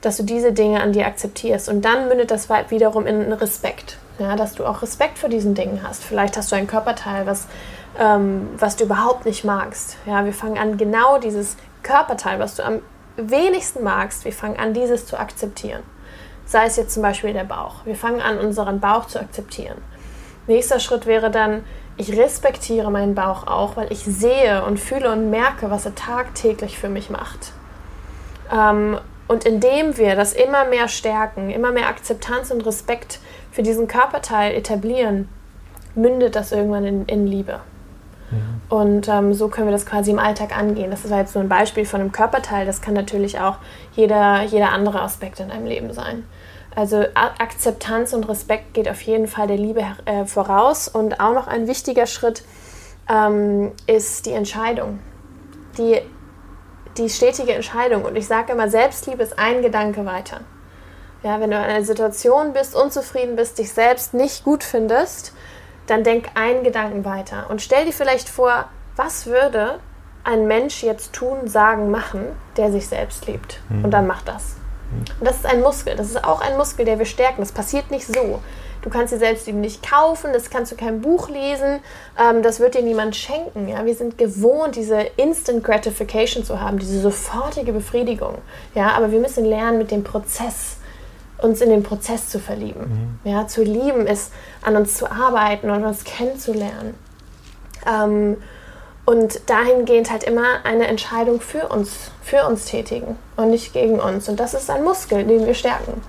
dass 0.00 0.16
du 0.18 0.22
diese 0.22 0.52
Dinge 0.52 0.80
an 0.80 0.92
dir 0.92 1.06
akzeptierst 1.06 1.68
und 1.68 1.84
dann 1.84 2.06
mündet 2.06 2.30
das 2.30 2.48
wiederum 2.48 3.06
in 3.06 3.32
Respekt. 3.32 3.98
Ja, 4.20 4.36
dass 4.36 4.54
du 4.54 4.66
auch 4.66 4.82
Respekt 4.82 5.18
vor 5.18 5.30
diesen 5.30 5.54
Dingen 5.54 5.80
hast. 5.82 6.04
Vielleicht 6.04 6.36
hast 6.36 6.52
du 6.52 6.56
ein 6.56 6.66
Körperteil, 6.66 7.26
was, 7.26 7.46
ähm, 7.98 8.50
was 8.58 8.76
du 8.76 8.84
überhaupt 8.84 9.24
nicht 9.24 9.44
magst. 9.44 9.96
Ja, 10.04 10.26
wir 10.26 10.34
fangen 10.34 10.58
an, 10.58 10.76
genau 10.76 11.18
dieses 11.18 11.56
Körperteil, 11.82 12.38
was 12.38 12.54
du 12.54 12.62
am 12.62 12.80
wenigsten 13.28 13.82
magst, 13.82 14.24
wir 14.24 14.32
fangen 14.32 14.56
an, 14.56 14.72
dieses 14.72 15.06
zu 15.06 15.18
akzeptieren. 15.18 15.82
Sei 16.46 16.64
es 16.64 16.76
jetzt 16.76 16.94
zum 16.94 17.02
Beispiel 17.02 17.32
der 17.32 17.44
Bauch. 17.44 17.84
Wir 17.84 17.96
fangen 17.96 18.20
an, 18.20 18.38
unseren 18.38 18.80
Bauch 18.80 19.06
zu 19.06 19.20
akzeptieren. 19.20 19.78
Nächster 20.46 20.80
Schritt 20.80 21.06
wäre 21.06 21.30
dann, 21.30 21.64
ich 21.96 22.16
respektiere 22.16 22.90
meinen 22.90 23.14
Bauch 23.14 23.46
auch, 23.46 23.76
weil 23.76 23.92
ich 23.92 24.04
sehe 24.04 24.64
und 24.64 24.80
fühle 24.80 25.12
und 25.12 25.30
merke, 25.30 25.70
was 25.70 25.84
er 25.84 25.94
tagtäglich 25.94 26.78
für 26.78 26.88
mich 26.88 27.10
macht. 27.10 27.52
Ähm, 28.50 28.98
und 29.28 29.44
indem 29.44 29.96
wir 29.96 30.16
das 30.16 30.32
immer 30.32 30.64
mehr 30.64 30.88
stärken, 30.88 31.50
immer 31.50 31.70
mehr 31.70 31.88
Akzeptanz 31.88 32.50
und 32.50 32.66
Respekt 32.66 33.20
für 33.52 33.62
diesen 33.62 33.86
Körperteil 33.86 34.54
etablieren, 34.54 35.28
mündet 35.94 36.34
das 36.36 36.52
irgendwann 36.52 36.84
in, 36.84 37.06
in 37.06 37.26
Liebe. 37.26 37.60
Und 38.68 39.08
ähm, 39.08 39.34
so 39.34 39.48
können 39.48 39.66
wir 39.66 39.72
das 39.72 39.86
quasi 39.86 40.12
im 40.12 40.18
Alltag 40.18 40.56
angehen. 40.56 40.90
Das 40.90 41.04
ist 41.04 41.10
jetzt 41.10 41.34
nur 41.34 41.42
ein 41.42 41.48
Beispiel 41.48 41.84
von 41.84 42.00
einem 42.00 42.12
Körperteil. 42.12 42.66
Das 42.66 42.80
kann 42.80 42.94
natürlich 42.94 43.40
auch 43.40 43.56
jeder, 43.94 44.42
jeder 44.42 44.70
andere 44.70 45.02
Aspekt 45.02 45.40
in 45.40 45.48
deinem 45.48 45.66
Leben 45.66 45.92
sein. 45.92 46.24
Also 46.76 47.04
Akzeptanz 47.14 48.12
und 48.12 48.28
Respekt 48.28 48.74
geht 48.74 48.88
auf 48.88 49.00
jeden 49.02 49.26
Fall 49.26 49.48
der 49.48 49.56
Liebe 49.56 49.84
äh, 50.04 50.24
voraus. 50.24 50.86
Und 50.86 51.18
auch 51.18 51.34
noch 51.34 51.48
ein 51.48 51.66
wichtiger 51.66 52.06
Schritt 52.06 52.44
ähm, 53.08 53.72
ist 53.86 54.26
die 54.26 54.32
Entscheidung. 54.32 55.00
Die, 55.78 56.00
die 56.96 57.08
stetige 57.08 57.52
Entscheidung. 57.52 58.04
Und 58.04 58.14
ich 58.14 58.28
sage 58.28 58.52
immer, 58.52 58.68
Selbstliebe 58.68 59.22
ist 59.22 59.36
ein 59.38 59.62
Gedanke 59.62 60.06
weiter. 60.06 60.42
Ja, 61.24 61.40
wenn 61.40 61.50
du 61.50 61.56
in 61.56 61.62
einer 61.62 61.84
Situation 61.84 62.52
bist, 62.52 62.74
unzufrieden 62.76 63.36
bist, 63.36 63.58
dich 63.58 63.72
selbst 63.72 64.14
nicht 64.14 64.44
gut 64.44 64.64
findest, 64.64 65.34
dann 65.90 66.04
denk 66.04 66.28
einen 66.34 66.62
Gedanken 66.62 67.04
weiter 67.04 67.46
und 67.50 67.60
stell 67.60 67.84
dir 67.84 67.92
vielleicht 67.92 68.28
vor, 68.28 68.66
was 68.96 69.26
würde 69.26 69.80
ein 70.24 70.46
Mensch 70.46 70.82
jetzt 70.82 71.12
tun, 71.12 71.48
sagen, 71.48 71.90
machen, 71.90 72.26
der 72.56 72.70
sich 72.70 72.86
selbst 72.86 73.26
liebt. 73.26 73.60
Mhm. 73.68 73.84
Und 73.84 73.90
dann 73.90 74.06
macht 74.06 74.28
das. 74.28 74.56
Und 75.18 75.26
das 75.26 75.36
ist 75.36 75.46
ein 75.46 75.62
Muskel. 75.62 75.96
Das 75.96 76.08
ist 76.08 76.24
auch 76.24 76.40
ein 76.40 76.56
Muskel, 76.56 76.84
der 76.84 76.98
wir 76.98 77.06
stärken. 77.06 77.40
Das 77.40 77.52
passiert 77.52 77.90
nicht 77.90 78.06
so. 78.06 78.40
Du 78.82 78.88
kannst 78.88 79.12
dir 79.12 79.18
selbst 79.18 79.46
eben 79.46 79.60
nicht 79.60 79.88
kaufen, 79.88 80.32
das 80.32 80.48
kannst 80.48 80.72
du 80.72 80.76
kein 80.76 81.02
Buch 81.02 81.28
lesen, 81.28 81.80
ähm, 82.18 82.42
das 82.42 82.60
wird 82.60 82.74
dir 82.74 82.82
niemand 82.82 83.14
schenken. 83.14 83.68
Ja? 83.68 83.84
Wir 83.84 83.94
sind 83.94 84.16
gewohnt, 84.16 84.74
diese 84.76 85.02
Instant 85.16 85.62
Gratification 85.62 86.44
zu 86.44 86.60
haben, 86.60 86.78
diese 86.78 87.00
sofortige 87.00 87.72
Befriedigung. 87.72 88.38
Ja? 88.74 88.92
Aber 88.92 89.12
wir 89.12 89.20
müssen 89.20 89.44
lernen, 89.44 89.76
mit 89.76 89.90
dem 89.90 90.02
Prozess 90.02 90.78
uns 91.42 91.60
in 91.60 91.70
den 91.70 91.82
Prozess 91.82 92.28
zu 92.28 92.38
verlieben. 92.38 93.18
Mhm. 93.24 93.30
Ja, 93.30 93.46
zu 93.46 93.62
lieben 93.62 94.06
ist, 94.06 94.32
an 94.62 94.76
uns 94.76 94.96
zu 94.96 95.10
arbeiten 95.10 95.70
und 95.70 95.84
uns 95.84 96.04
kennenzulernen. 96.04 96.94
Ähm, 97.86 98.36
und 99.04 99.40
dahingehend 99.50 100.10
halt 100.10 100.22
immer 100.22 100.64
eine 100.64 100.86
Entscheidung 100.86 101.40
für 101.40 101.68
uns, 101.68 102.10
für 102.22 102.46
uns 102.46 102.66
tätigen 102.66 103.16
und 103.36 103.50
nicht 103.50 103.72
gegen 103.72 103.98
uns. 103.98 104.28
Und 104.28 104.38
das 104.38 104.54
ist 104.54 104.70
ein 104.70 104.84
Muskel, 104.84 105.24
den 105.24 105.46
wir 105.46 105.54
stärken. 105.54 106.00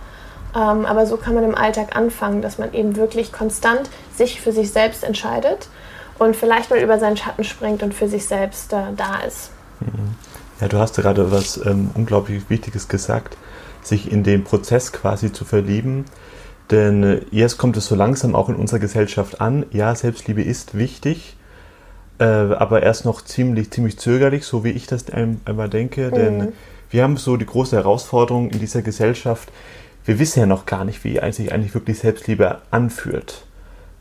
Ähm, 0.53 0.85
aber 0.85 1.05
so 1.05 1.17
kann 1.17 1.33
man 1.33 1.43
im 1.43 1.55
Alltag 1.55 1.95
anfangen, 1.95 2.41
dass 2.41 2.57
man 2.57 2.73
eben 2.73 2.95
wirklich 2.97 3.31
konstant 3.31 3.89
sich 4.15 4.41
für 4.41 4.51
sich 4.51 4.71
selbst 4.71 5.03
entscheidet 5.03 5.69
und 6.19 6.35
vielleicht 6.35 6.69
mal 6.69 6.79
über 6.79 6.99
seinen 6.99 7.17
Schatten 7.17 7.43
springt 7.43 7.81
und 7.81 7.93
für 7.93 8.07
sich 8.07 8.27
selbst 8.27 8.73
äh, 8.73 8.93
da 8.95 9.19
ist. 9.25 9.49
Mhm. 9.79 10.15
Ja, 10.59 10.67
du 10.67 10.77
hast 10.77 10.95
gerade 10.95 11.31
was 11.31 11.57
ähm, 11.65 11.89
unglaublich 11.95 12.49
Wichtiges 12.49 12.87
gesagt 12.87 13.35
sich 13.83 14.11
in 14.11 14.23
den 14.23 14.43
Prozess 14.43 14.91
quasi 14.91 15.31
zu 15.31 15.45
verlieben. 15.45 16.05
Denn 16.69 17.03
äh, 17.03 17.21
jetzt 17.31 17.57
kommt 17.57 17.77
es 17.77 17.87
so 17.87 17.95
langsam 17.95 18.35
auch 18.35 18.49
in 18.49 18.55
unserer 18.55 18.79
Gesellschaft 18.79 19.41
an. 19.41 19.65
Ja, 19.71 19.93
Selbstliebe 19.93 20.41
ist 20.41 20.77
wichtig, 20.77 21.35
äh, 22.19 22.23
aber 22.23 22.83
erst 22.83 23.05
noch 23.05 23.21
ziemlich, 23.21 23.71
ziemlich 23.71 23.97
zögerlich, 23.99 24.45
so 24.45 24.63
wie 24.63 24.71
ich 24.71 24.87
das 24.87 25.05
einmal 25.09 25.69
denke. 25.69 26.07
Mhm. 26.07 26.15
Denn 26.15 26.53
wir 26.89 27.03
haben 27.03 27.17
so 27.17 27.37
die 27.37 27.45
große 27.45 27.75
Herausforderung 27.75 28.49
in 28.49 28.59
dieser 28.59 28.81
Gesellschaft. 28.81 29.51
Wir 30.05 30.19
wissen 30.19 30.39
ja 30.39 30.45
noch 30.45 30.65
gar 30.65 30.85
nicht, 30.85 31.03
wie 31.03 31.19
sich 31.31 31.51
eigentlich 31.51 31.73
wirklich 31.73 31.99
Selbstliebe 31.99 32.59
anfühlt. 32.71 33.45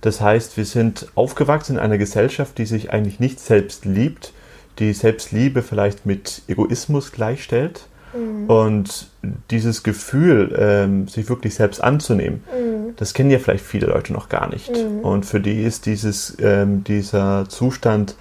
Das 0.00 0.20
heißt, 0.20 0.56
wir 0.56 0.64
sind 0.64 1.08
aufgewachsen 1.14 1.76
in 1.76 1.78
einer 1.78 1.98
Gesellschaft, 1.98 2.56
die 2.58 2.64
sich 2.64 2.90
eigentlich 2.90 3.20
nicht 3.20 3.38
selbst 3.38 3.84
liebt, 3.84 4.32
die 4.78 4.94
Selbstliebe 4.94 5.62
vielleicht 5.62 6.06
mit 6.06 6.42
Egoismus 6.48 7.12
gleichstellt. 7.12 7.86
Mhm. 8.12 8.50
Und 8.50 9.08
dieses 9.50 9.82
Gefühl, 9.82 10.56
ähm, 10.58 11.08
sich 11.08 11.28
wirklich 11.28 11.54
selbst 11.54 11.82
anzunehmen, 11.82 12.44
mhm. 12.52 12.94
das 12.96 13.14
kennen 13.14 13.30
ja 13.30 13.38
vielleicht 13.38 13.64
viele 13.64 13.86
Leute 13.86 14.12
noch 14.12 14.28
gar 14.28 14.48
nicht. 14.48 14.70
Mhm. 14.70 15.00
Und 15.00 15.26
für 15.26 15.40
die 15.40 15.62
ist 15.62 15.86
dieses, 15.86 16.36
ähm, 16.40 16.84
dieser 16.84 17.48
Zustand, 17.48 18.16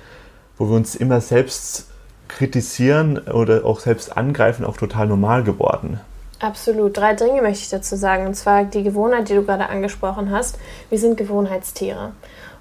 wo 0.57 0.69
wir 0.69 0.75
uns 0.75 0.95
immer 0.95 1.21
selbst 1.21 1.87
kritisieren 2.27 3.17
oder 3.17 3.65
auch 3.65 3.79
selbst 3.79 4.15
angreifen, 4.15 4.65
auch 4.65 4.77
total 4.77 5.07
normal 5.07 5.43
geworden. 5.43 5.99
Absolut. 6.39 6.95
Drei 6.95 7.15
Dinge 7.15 7.41
möchte 7.41 7.63
ich 7.63 7.69
dazu 7.69 7.95
sagen. 7.95 8.27
Und 8.27 8.35
zwar 8.35 8.63
die 8.63 8.83
Gewohnheit, 8.83 9.29
die 9.29 9.35
du 9.35 9.43
gerade 9.43 9.67
angesprochen 9.67 10.31
hast. 10.31 10.57
Wir 10.89 10.97
sind 10.97 11.17
Gewohnheitstiere. 11.17 12.13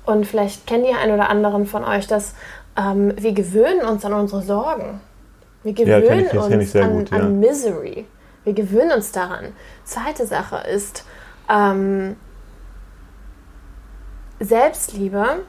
Und 0.04 0.26
vielleicht 0.26 0.66
kennen 0.66 0.85
die 0.85 0.94
ein 0.94 1.12
oder 1.12 1.28
anderen 1.28 1.66
von 1.66 1.85
euch, 1.85 2.06
dass 2.06 2.35
ähm, 2.76 3.12
wir 3.16 3.32
gewöhnen 3.32 3.82
uns 3.87 4.04
an 4.04 4.14
unsere 4.14 4.42
Sorgen. 4.42 5.00
Wir 5.68 5.75
gewöhnen 5.75 6.25
ja, 6.32 6.48
ich, 6.48 6.54
uns 6.54 6.76
an, 6.76 6.92
gut, 6.92 7.10
ja. 7.10 7.18
an, 7.18 7.40
Misery. 7.40 8.06
Wir 8.44 8.54
gewöhnen 8.54 8.92
uns 8.92 9.12
daran. 9.12 9.52
Zweite 9.84 10.26
Sache 10.26 10.66
ist 10.66 11.04
ähm, 11.50 12.16
Selbstliebe 14.40 15.40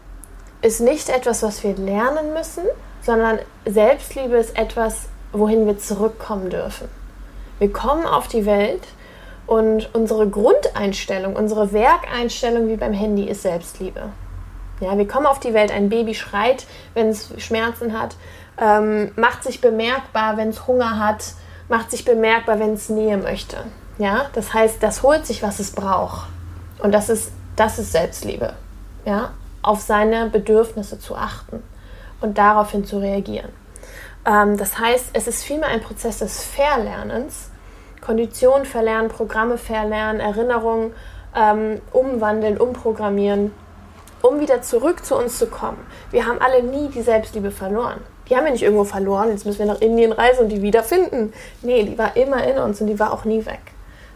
ist 0.61 0.81
nicht 0.81 1.07
etwas, 1.07 1.41
was 1.41 1.63
wir 1.63 1.73
lernen 1.75 2.33
müssen, 2.33 2.65
sondern 3.01 3.39
Selbstliebe 3.65 4.35
ist 4.35 4.57
etwas, 4.57 5.07
wohin 5.31 5.65
wir 5.65 5.77
zurückkommen 5.77 6.49
dürfen. 6.49 6.89
Wir 7.59 7.71
kommen 7.71 8.05
auf 8.05 8.27
die 8.27 8.45
Welt 8.45 8.87
und 9.47 9.89
unsere 9.95 10.27
Grundeinstellung, 10.27 11.37
unsere 11.37 11.71
Werkeinstellung 11.71 12.67
wie 12.67 12.75
beim 12.75 12.93
Handy 12.93 13.23
ist 13.29 13.43
Selbstliebe. 13.43 14.09
Ja, 14.81 14.97
wir 14.97 15.07
kommen 15.07 15.27
auf 15.27 15.39
die 15.39 15.53
Welt, 15.53 15.71
ein 15.71 15.87
Baby 15.87 16.13
schreit, 16.13 16.65
wenn 16.93 17.07
es 17.07 17.33
Schmerzen 17.37 17.97
hat 17.97 18.17
ähm, 18.59 19.11
macht 19.15 19.43
sich 19.43 19.61
bemerkbar, 19.61 20.37
wenn 20.37 20.49
es 20.49 20.67
Hunger 20.67 20.99
hat, 20.99 21.33
macht 21.69 21.91
sich 21.91 22.03
bemerkbar, 22.03 22.59
wenn 22.59 22.73
es 22.73 22.89
Nähe 22.89 23.17
möchte. 23.17 23.57
Ja, 23.97 24.25
das 24.33 24.53
heißt, 24.53 24.81
das 24.83 25.03
holt 25.03 25.25
sich, 25.25 25.43
was 25.43 25.59
es 25.59 25.71
braucht. 25.71 26.27
Und 26.79 26.91
das 26.93 27.09
ist, 27.09 27.31
das 27.55 27.79
ist 27.79 27.91
Selbstliebe. 27.91 28.53
Ja, 29.05 29.31
auf 29.61 29.81
seine 29.81 30.29
Bedürfnisse 30.29 30.99
zu 30.99 31.15
achten 31.15 31.63
und 32.21 32.37
daraufhin 32.37 32.85
zu 32.85 32.99
reagieren. 32.99 33.49
Ähm, 34.25 34.57
das 34.57 34.77
heißt, 34.77 35.11
es 35.13 35.27
ist 35.27 35.43
vielmehr 35.43 35.69
ein 35.69 35.81
Prozess 35.81 36.19
des 36.19 36.43
Verlernens, 36.43 37.49
Konditionen 38.01 38.65
verlernen, 38.65 39.09
Programme 39.09 39.57
verlernen, 39.57 40.19
Erinnerungen 40.19 40.93
ähm, 41.35 41.81
umwandeln, 41.91 42.57
umprogrammieren, 42.57 43.53
um 44.21 44.39
wieder 44.39 44.61
zurück 44.61 45.05
zu 45.05 45.15
uns 45.15 45.37
zu 45.37 45.47
kommen. 45.47 45.85
Wir 46.11 46.25
haben 46.25 46.39
alle 46.41 46.63
nie 46.63 46.89
die 46.89 47.01
Selbstliebe 47.01 47.51
verloren 47.51 48.01
die 48.29 48.35
haben 48.35 48.45
wir 48.45 48.51
nicht 48.51 48.63
irgendwo 48.63 48.83
verloren, 48.83 49.29
jetzt 49.29 49.45
müssen 49.45 49.59
wir 49.59 49.65
nach 49.65 49.81
Indien 49.81 50.11
reisen 50.11 50.43
und 50.43 50.49
die 50.49 50.61
wiederfinden. 50.61 51.33
Nee, 51.61 51.83
die 51.83 51.97
war 51.97 52.15
immer 52.15 52.43
in 52.45 52.57
uns 52.57 52.79
und 52.81 52.87
die 52.87 52.99
war 52.99 53.11
auch 53.11 53.25
nie 53.25 53.45
weg. 53.45 53.61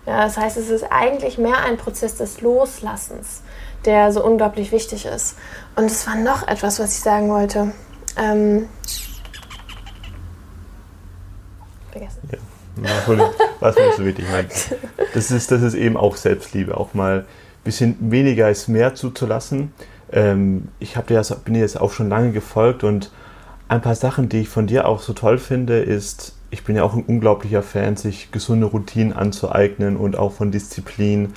Ja, 0.05 0.23
das 0.23 0.37
heißt, 0.37 0.57
es 0.57 0.69
ist 0.69 0.85
eigentlich 0.91 1.37
mehr 1.37 1.59
ein 1.59 1.77
Prozess 1.77 2.15
des 2.15 2.41
Loslassens, 2.41 3.41
der 3.85 4.11
so 4.11 4.23
unglaublich 4.23 4.71
wichtig 4.71 5.05
ist. 5.05 5.37
Und 5.75 5.85
es 5.85 6.05
war 6.05 6.15
noch 6.15 6.47
etwas, 6.47 6.79
was 6.79 6.95
ich 6.95 7.01
sagen 7.01 7.29
wollte. 7.29 7.71
Ähm, 8.17 8.67
vergessen. 11.91 12.19
Ja, 12.31 12.39
was 13.59 13.75
nicht 13.75 13.95
so 13.95 14.05
wichtig 14.05 14.25
meinst. 14.31 14.75
Das 15.13 15.31
ist, 15.31 15.51
das 15.51 15.61
ist 15.61 15.75
eben 15.75 15.95
auch 15.95 16.17
Selbstliebe, 16.17 16.75
auch 16.75 16.93
mal 16.93 17.19
ein 17.19 17.25
bisschen 17.63 17.95
weniger 18.11 18.47
als 18.47 18.67
mehr 18.67 18.95
zuzulassen. 18.95 19.73
Ähm, 20.11 20.67
ich 20.79 20.93
dir 20.93 21.15
das, 21.15 21.33
bin 21.39 21.53
dir 21.53 21.61
jetzt 21.61 21.79
auch 21.79 21.91
schon 21.91 22.09
lange 22.09 22.31
gefolgt 22.31 22.83
und 22.83 23.11
ein 23.67 23.81
paar 23.81 23.95
Sachen, 23.95 24.29
die 24.29 24.41
ich 24.41 24.49
von 24.49 24.67
dir 24.67 24.87
auch 24.87 24.99
so 24.99 25.13
toll 25.13 25.37
finde, 25.37 25.79
ist, 25.79 26.35
ich 26.51 26.63
bin 26.63 26.75
ja 26.75 26.83
auch 26.83 26.93
ein 26.93 27.03
unglaublicher 27.03 27.63
Fan, 27.63 27.95
sich 27.95 28.31
gesunde 28.31 28.67
Routinen 28.67 29.13
anzueignen 29.13 29.97
und 29.97 30.15
auch 30.15 30.33
von 30.33 30.51
Disziplin. 30.51 31.33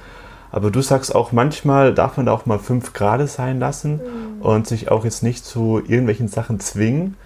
Aber 0.53 0.71
du 0.71 0.81
sagst 0.81 1.15
auch, 1.15 1.33
manchmal 1.33 1.95
darf 1.95 2.17
man 2.17 2.27
da 2.27 2.33
auch 2.33 2.47
mal 2.47 2.59
fünf 2.59 2.93
Grad 2.93 3.27
sein 3.29 3.59
lassen 3.59 3.95
mhm. 3.95 4.43
und 4.43 4.67
sich 4.67 4.91
auch 4.91 5.05
jetzt 5.05 5.23
nicht 5.23 5.45
zu 5.45 5.79
irgendwelchen 5.79 6.29
Sachen 6.29 6.61
zwingen, 6.61 7.17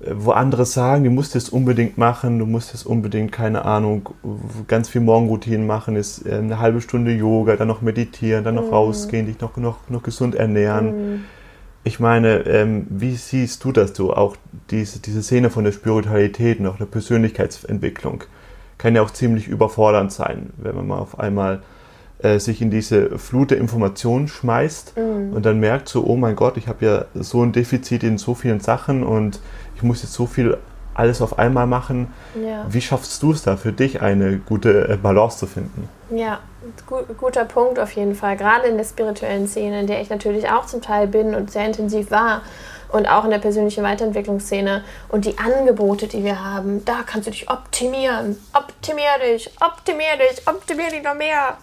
wo 0.00 0.30
andere 0.32 0.64
sagen, 0.64 1.04
du 1.04 1.10
musst 1.10 1.36
es 1.36 1.50
unbedingt 1.50 1.98
machen, 1.98 2.38
du 2.38 2.46
musst 2.46 2.72
es 2.74 2.84
unbedingt, 2.84 3.32
keine 3.32 3.64
Ahnung, 3.64 4.08
ganz 4.66 4.88
viel 4.88 5.02
Morgenroutinen 5.02 5.66
machen, 5.66 5.94
ist 5.96 6.26
äh, 6.26 6.36
eine 6.36 6.58
halbe 6.58 6.80
Stunde 6.80 7.12
Yoga, 7.12 7.56
dann 7.56 7.68
noch 7.68 7.82
meditieren, 7.82 8.42
dann 8.42 8.54
noch 8.54 8.66
mhm. 8.66 8.74
rausgehen, 8.74 9.26
dich 9.26 9.40
noch, 9.40 9.56
noch, 9.56 9.76
noch 9.88 10.02
gesund 10.02 10.34
ernähren. 10.34 10.86
Mhm. 10.86 11.24
Ich 11.82 11.98
meine, 11.98 12.40
ähm, 12.46 12.86
wie 12.90 13.16
siehst 13.16 13.64
du 13.64 13.72
das 13.72 13.96
so, 13.96 14.12
auch 14.12 14.36
diese, 14.70 15.00
diese 15.00 15.22
Szene 15.22 15.48
von 15.48 15.64
der 15.64 15.72
Spiritualität 15.72 16.60
und 16.60 16.66
auch 16.66 16.76
der 16.76 16.86
Persönlichkeitsentwicklung? 16.86 18.24
Kann 18.76 18.94
ja 18.94 19.02
auch 19.02 19.10
ziemlich 19.10 19.48
überfordernd 19.48 20.12
sein, 20.12 20.50
wenn 20.56 20.74
man 20.74 20.86
mal 20.86 20.98
auf 20.98 21.18
einmal 21.18 21.62
äh, 22.22 22.38
sich 22.38 22.60
in 22.60 22.70
diese 22.70 23.18
Flut 23.18 23.50
der 23.50 23.58
Informationen 23.58 24.28
schmeißt 24.28 24.94
mhm. 24.96 25.32
und 25.32 25.46
dann 25.46 25.58
merkt 25.58 25.88
so, 25.88 26.04
oh 26.04 26.16
mein 26.16 26.36
Gott, 26.36 26.58
ich 26.58 26.68
habe 26.68 26.84
ja 26.84 27.04
so 27.14 27.42
ein 27.42 27.52
Defizit 27.52 28.02
in 28.02 28.18
so 28.18 28.34
vielen 28.34 28.60
Sachen 28.60 29.02
und 29.02 29.40
ich 29.74 29.82
muss 29.82 30.02
jetzt 30.02 30.12
so 30.12 30.26
viel 30.26 30.58
alles 31.00 31.22
auf 31.22 31.38
einmal 31.38 31.66
machen. 31.66 32.12
Ja. 32.34 32.66
Wie 32.68 32.80
schaffst 32.80 33.22
du 33.22 33.32
es 33.32 33.42
da 33.42 33.56
für 33.56 33.72
dich, 33.72 34.02
eine 34.02 34.36
gute 34.38 34.88
äh, 34.88 34.96
Balance 34.96 35.38
zu 35.38 35.46
finden? 35.46 35.88
Ja, 36.10 36.40
guter 37.18 37.44
Punkt 37.44 37.78
auf 37.78 37.92
jeden 37.92 38.14
Fall. 38.14 38.36
Gerade 38.36 38.68
in 38.68 38.76
der 38.76 38.84
spirituellen 38.84 39.48
Szene, 39.48 39.80
in 39.80 39.86
der 39.86 40.00
ich 40.02 40.10
natürlich 40.10 40.50
auch 40.50 40.66
zum 40.66 40.82
Teil 40.82 41.06
bin 41.06 41.34
und 41.34 41.50
sehr 41.50 41.66
intensiv 41.66 42.10
war. 42.10 42.42
Und 42.88 43.08
auch 43.08 43.24
in 43.24 43.30
der 43.30 43.38
persönlichen 43.38 43.84
Weiterentwicklungsszene 43.84 44.82
und 45.08 45.24
die 45.24 45.38
Angebote, 45.38 46.08
die 46.08 46.24
wir 46.24 46.44
haben, 46.44 46.84
da 46.84 47.04
kannst 47.06 47.28
du 47.28 47.30
dich 47.30 47.48
optimieren. 47.48 48.36
Optimier 48.52 49.16
dich, 49.24 49.48
optimier 49.60 50.16
dich, 50.18 50.46
optimier 50.46 50.90
dich 50.90 51.04
noch 51.04 51.14
mehr. 51.14 51.56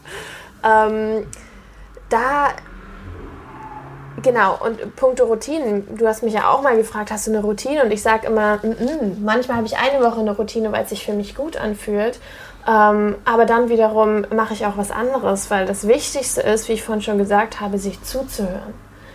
Ähm, 0.63 1.27
da 2.10 2.48
Genau, 4.24 4.57
und 4.59 4.95
punkto 4.95 5.25
Routinen, 5.25 5.95
du 5.95 6.07
hast 6.07 6.24
mich 6.24 6.33
ja 6.33 6.50
auch 6.50 6.63
mal 6.63 6.75
gefragt, 6.75 7.12
hast 7.12 7.27
du 7.27 7.31
eine 7.31 7.41
Routine? 7.41 7.83
Und 7.83 7.91
ich 7.91 8.01
sage 8.01 8.27
immer, 8.27 8.57
mm 8.57 8.71
-mm. 8.71 9.19
manchmal 9.24 9.57
habe 9.57 9.67
ich 9.67 9.77
eine 9.77 10.03
Woche 10.03 10.19
eine 10.19 10.36
Routine, 10.36 10.71
weil 10.71 10.83
es 10.83 10.89
sich 10.89 11.05
für 11.05 11.13
mich 11.13 11.36
gut 11.36 11.55
anfühlt. 11.55 12.19
Ähm, 12.67 13.15
aber 13.25 13.45
dann 13.45 13.69
wiederum 13.69 14.25
mache 14.33 14.53
ich 14.53 14.65
auch 14.65 14.75
was 14.75 14.91
anderes, 14.91 15.51
weil 15.51 15.65
das 15.65 15.88
Wichtigste 15.88 16.41
ist, 16.41 16.67
wie 16.67 16.74
ich 16.74 16.83
vorhin 16.83 17.03
schon 17.03 17.17
gesagt 17.17 17.62
habe, 17.62 17.77
sich 17.77 18.01
zuzuhören. 18.03 18.74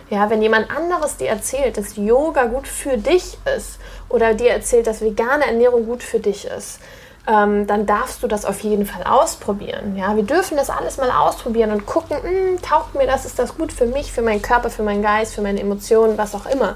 Ja, 0.09 0.29
wenn 0.29 0.41
jemand 0.41 0.69
anderes 0.75 1.17
dir 1.17 1.29
erzählt, 1.29 1.77
dass 1.77 1.95
Yoga 1.97 2.45
gut 2.45 2.67
für 2.67 2.97
dich 2.97 3.37
ist 3.57 3.79
oder 4.09 4.33
dir 4.33 4.51
erzählt, 4.51 4.87
dass 4.87 5.01
vegane 5.01 5.45
Ernährung 5.45 5.85
gut 5.85 6.03
für 6.03 6.19
dich 6.19 6.45
ist, 6.45 6.79
ähm, 7.25 7.67
dann 7.67 7.85
darfst 7.85 8.21
du 8.21 8.27
das 8.27 8.45
auf 8.45 8.59
jeden 8.61 8.85
Fall 8.85 9.03
ausprobieren. 9.03 9.95
Ja, 9.95 10.15
wir 10.15 10.23
dürfen 10.23 10.57
das 10.57 10.69
alles 10.69 10.97
mal 10.97 11.09
ausprobieren 11.09 11.71
und 11.71 11.85
gucken, 11.85 12.17
mh, 12.21 12.29
hm, 12.29 12.61
taugt 12.61 12.95
mir 12.95 13.07
das, 13.07 13.25
ist 13.25 13.39
das 13.39 13.57
gut 13.57 13.71
für 13.71 13.85
mich, 13.85 14.11
für 14.11 14.21
meinen 14.21 14.41
Körper, 14.41 14.69
für 14.69 14.83
meinen 14.83 15.01
Geist, 15.01 15.33
für 15.33 15.41
meine 15.41 15.61
Emotionen, 15.61 16.17
was 16.17 16.35
auch 16.35 16.45
immer. 16.45 16.75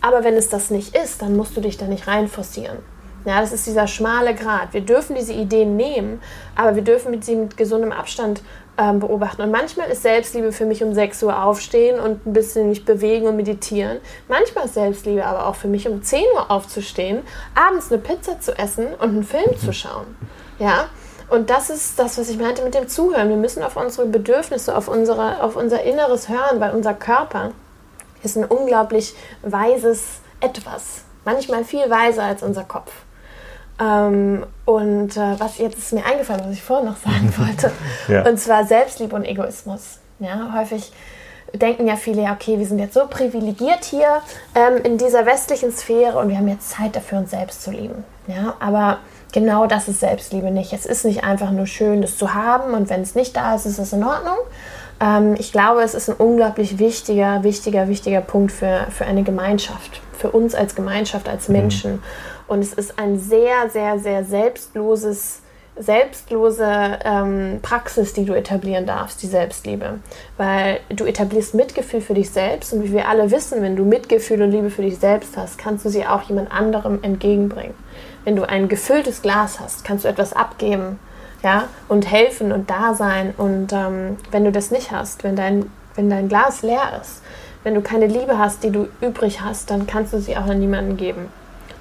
Aber 0.00 0.24
wenn 0.24 0.34
es 0.34 0.48
das 0.48 0.70
nicht 0.70 0.96
ist, 0.96 1.22
dann 1.22 1.36
musst 1.36 1.56
du 1.56 1.60
dich 1.60 1.78
da 1.78 1.86
nicht 1.86 2.06
reinforcieren. 2.06 2.78
Ja, 3.24 3.40
das 3.40 3.52
ist 3.52 3.66
dieser 3.66 3.86
schmale 3.86 4.34
Grat. 4.34 4.72
Wir 4.72 4.82
dürfen 4.82 5.16
diese 5.16 5.32
Ideen 5.32 5.76
nehmen, 5.76 6.20
aber 6.56 6.74
wir 6.74 6.82
dürfen 6.82 7.10
mit 7.10 7.24
sie 7.24 7.36
mit 7.36 7.56
gesundem 7.56 7.90
Abstand 7.90 8.42
ähm, 8.78 9.00
beobachten. 9.00 9.42
Und 9.42 9.50
manchmal 9.50 9.88
ist 9.90 10.02
Selbstliebe 10.02 10.52
für 10.52 10.66
mich 10.66 10.82
um 10.82 10.94
6 10.94 11.22
Uhr 11.22 11.42
aufstehen 11.42 12.00
und 12.00 12.26
ein 12.26 12.32
bisschen 12.32 12.68
mich 12.68 12.84
bewegen 12.84 13.26
und 13.26 13.36
meditieren. 13.36 13.98
Manchmal 14.28 14.66
ist 14.66 14.74
Selbstliebe 14.74 15.24
aber 15.24 15.46
auch 15.46 15.54
für 15.54 15.68
mich 15.68 15.88
um 15.88 16.02
10 16.02 16.24
Uhr 16.34 16.50
aufzustehen, 16.50 17.22
abends 17.54 17.92
eine 17.92 18.00
Pizza 18.00 18.40
zu 18.40 18.56
essen 18.58 18.88
und 18.94 19.10
einen 19.10 19.24
Film 19.24 19.56
zu 19.58 19.72
schauen. 19.72 20.16
Ja, 20.58 20.88
und 21.30 21.50
das 21.50 21.70
ist 21.70 21.98
das, 21.98 22.18
was 22.18 22.28
ich 22.28 22.38
meinte 22.38 22.62
mit 22.62 22.74
dem 22.74 22.88
Zuhören. 22.88 23.28
Wir 23.28 23.36
müssen 23.36 23.62
auf 23.62 23.76
unsere 23.76 24.06
Bedürfnisse, 24.06 24.76
auf, 24.76 24.88
unsere, 24.88 25.42
auf 25.42 25.56
unser 25.56 25.82
Inneres 25.82 26.28
hören, 26.28 26.60
weil 26.60 26.74
unser 26.74 26.94
Körper 26.94 27.52
ist 28.22 28.36
ein 28.36 28.44
unglaublich 28.44 29.14
weises 29.42 30.20
Etwas. 30.40 31.02
Manchmal 31.24 31.64
viel 31.64 31.88
weiser 31.88 32.24
als 32.24 32.42
unser 32.42 32.64
Kopf. 32.64 32.92
Ähm, 33.80 34.46
und 34.64 35.16
äh, 35.16 35.38
was 35.40 35.58
jetzt 35.58 35.78
ist 35.78 35.92
mir 35.92 36.04
eingefallen, 36.04 36.42
was 36.44 36.52
ich 36.52 36.62
vorhin 36.62 36.86
noch 36.86 36.96
sagen 36.96 37.32
wollte, 37.38 37.70
ja. 38.08 38.28
und 38.28 38.38
zwar 38.38 38.64
Selbstliebe 38.64 39.14
und 39.14 39.24
Egoismus. 39.24 39.98
Ja, 40.20 40.54
häufig 40.56 40.92
denken 41.52 41.86
ja 41.86 41.96
viele, 41.96 42.22
okay, 42.30 42.58
wir 42.58 42.66
sind 42.66 42.78
jetzt 42.78 42.94
so 42.94 43.06
privilegiert 43.08 43.84
hier 43.84 44.20
ähm, 44.54 44.82
in 44.82 44.98
dieser 44.98 45.26
westlichen 45.26 45.72
Sphäre 45.72 46.18
und 46.18 46.28
wir 46.28 46.36
haben 46.36 46.48
jetzt 46.48 46.70
Zeit 46.70 46.96
dafür, 46.96 47.18
uns 47.18 47.30
selbst 47.30 47.62
zu 47.62 47.70
lieben. 47.70 48.04
Ja, 48.26 48.54
aber 48.60 48.98
genau 49.32 49.66
das 49.66 49.88
ist 49.88 50.00
Selbstliebe 50.00 50.50
nicht. 50.50 50.72
Es 50.72 50.86
ist 50.86 51.04
nicht 51.04 51.24
einfach 51.24 51.50
nur 51.50 51.66
schön, 51.66 52.02
das 52.02 52.16
zu 52.16 52.34
haben 52.34 52.74
und 52.74 52.90
wenn 52.90 53.02
es 53.02 53.14
nicht 53.14 53.36
da 53.36 53.54
ist, 53.54 53.66
ist 53.66 53.78
es 53.78 53.92
in 53.92 54.04
Ordnung. 54.04 54.36
Ähm, 55.00 55.34
ich 55.38 55.52
glaube, 55.52 55.82
es 55.82 55.94
ist 55.94 56.08
ein 56.08 56.16
unglaublich 56.16 56.78
wichtiger, 56.78 57.42
wichtiger, 57.42 57.88
wichtiger 57.88 58.20
Punkt 58.20 58.52
für, 58.52 58.86
für 58.90 59.04
eine 59.04 59.22
Gemeinschaft, 59.22 60.00
für 60.16 60.30
uns 60.30 60.54
als 60.54 60.74
Gemeinschaft, 60.74 61.28
als 61.28 61.48
mhm. 61.48 61.56
Menschen. 61.56 61.92
Mhm. 61.92 62.02
Und 62.46 62.60
es 62.60 62.72
ist 62.72 62.98
ein 62.98 63.18
sehr, 63.18 63.70
sehr, 63.70 63.98
sehr 63.98 64.24
selbstloses, 64.24 65.40
selbstlose 65.76 66.98
ähm, 67.04 67.58
Praxis, 67.62 68.12
die 68.12 68.24
du 68.24 68.34
etablieren 68.34 68.86
darfst, 68.86 69.22
die 69.22 69.26
Selbstliebe. 69.26 69.98
Weil 70.36 70.80
du 70.90 71.04
etablierst 71.04 71.54
Mitgefühl 71.54 72.00
für 72.00 72.14
dich 72.14 72.30
selbst 72.30 72.72
und 72.72 72.84
wie 72.84 72.92
wir 72.92 73.08
alle 73.08 73.30
wissen, 73.30 73.62
wenn 73.62 73.76
du 73.76 73.84
Mitgefühl 73.84 74.42
und 74.42 74.50
Liebe 74.50 74.70
für 74.70 74.82
dich 74.82 74.98
selbst 74.98 75.36
hast, 75.36 75.58
kannst 75.58 75.84
du 75.84 75.88
sie 75.88 76.06
auch 76.06 76.22
jemand 76.22 76.52
anderem 76.52 77.00
entgegenbringen. 77.02 77.74
Wenn 78.24 78.36
du 78.36 78.48
ein 78.48 78.68
gefülltes 78.68 79.22
Glas 79.22 79.58
hast, 79.60 79.84
kannst 79.84 80.04
du 80.04 80.08
etwas 80.08 80.32
abgeben 80.32 80.98
ja, 81.42 81.68
und 81.88 82.10
helfen 82.10 82.52
und 82.52 82.70
da 82.70 82.94
sein. 82.94 83.34
Und 83.36 83.72
ähm, 83.72 84.16
wenn 84.30 84.44
du 84.44 84.52
das 84.52 84.70
nicht 84.70 84.90
hast, 84.90 85.24
wenn 85.24 85.36
dein, 85.36 85.70
wenn 85.94 86.08
dein 86.08 86.28
Glas 86.28 86.62
leer 86.62 87.00
ist, 87.00 87.22
wenn 87.64 87.74
du 87.74 87.80
keine 87.80 88.06
Liebe 88.06 88.38
hast, 88.38 88.62
die 88.62 88.70
du 88.70 88.88
übrig 89.00 89.40
hast, 89.40 89.70
dann 89.70 89.86
kannst 89.86 90.12
du 90.12 90.20
sie 90.20 90.36
auch 90.36 90.46
an 90.46 90.60
niemanden 90.60 90.96
geben. 90.96 91.28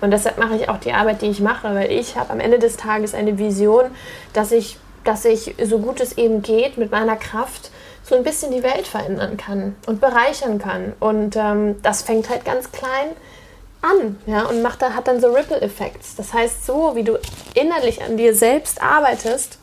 Und 0.03 0.11
deshalb 0.11 0.37
mache 0.37 0.57
ich 0.57 0.67
auch 0.67 0.79
die 0.79 0.91
Arbeit, 0.91 1.21
die 1.21 1.27
ich 1.27 1.39
mache, 1.39 1.73
weil 1.73 1.89
ich 1.89 2.17
habe 2.17 2.31
am 2.31 2.41
Ende 2.41 2.59
des 2.59 2.75
Tages 2.75 3.13
eine 3.13 3.37
Vision, 3.37 3.85
dass 4.33 4.51
ich, 4.51 4.77
dass 5.05 5.23
ich 5.23 5.55
so 5.63 5.79
gut 5.79 6.01
es 6.01 6.17
eben 6.17 6.41
geht 6.41 6.77
mit 6.77 6.91
meiner 6.91 7.15
Kraft 7.15 7.71
so 8.03 8.13
ein 8.15 8.23
bisschen 8.23 8.51
die 8.51 8.63
Welt 8.63 8.85
verändern 8.85 9.37
kann 9.37 9.77
und 9.87 10.01
bereichern 10.01 10.59
kann. 10.59 10.91
Und 10.99 11.37
ähm, 11.37 11.81
das 11.83 12.01
fängt 12.01 12.29
halt 12.29 12.43
ganz 12.43 12.69
klein 12.73 13.11
an 13.81 14.17
ja, 14.25 14.43
und 14.43 14.61
macht, 14.61 14.81
hat 14.81 15.07
dann 15.07 15.21
so 15.21 15.31
Ripple-Effekts. 15.31 16.17
Das 16.17 16.33
heißt, 16.33 16.65
so 16.65 16.97
wie 16.97 17.03
du 17.03 17.17
innerlich 17.53 18.03
an 18.03 18.17
dir 18.17 18.35
selbst 18.35 18.81
arbeitest, 18.83 19.57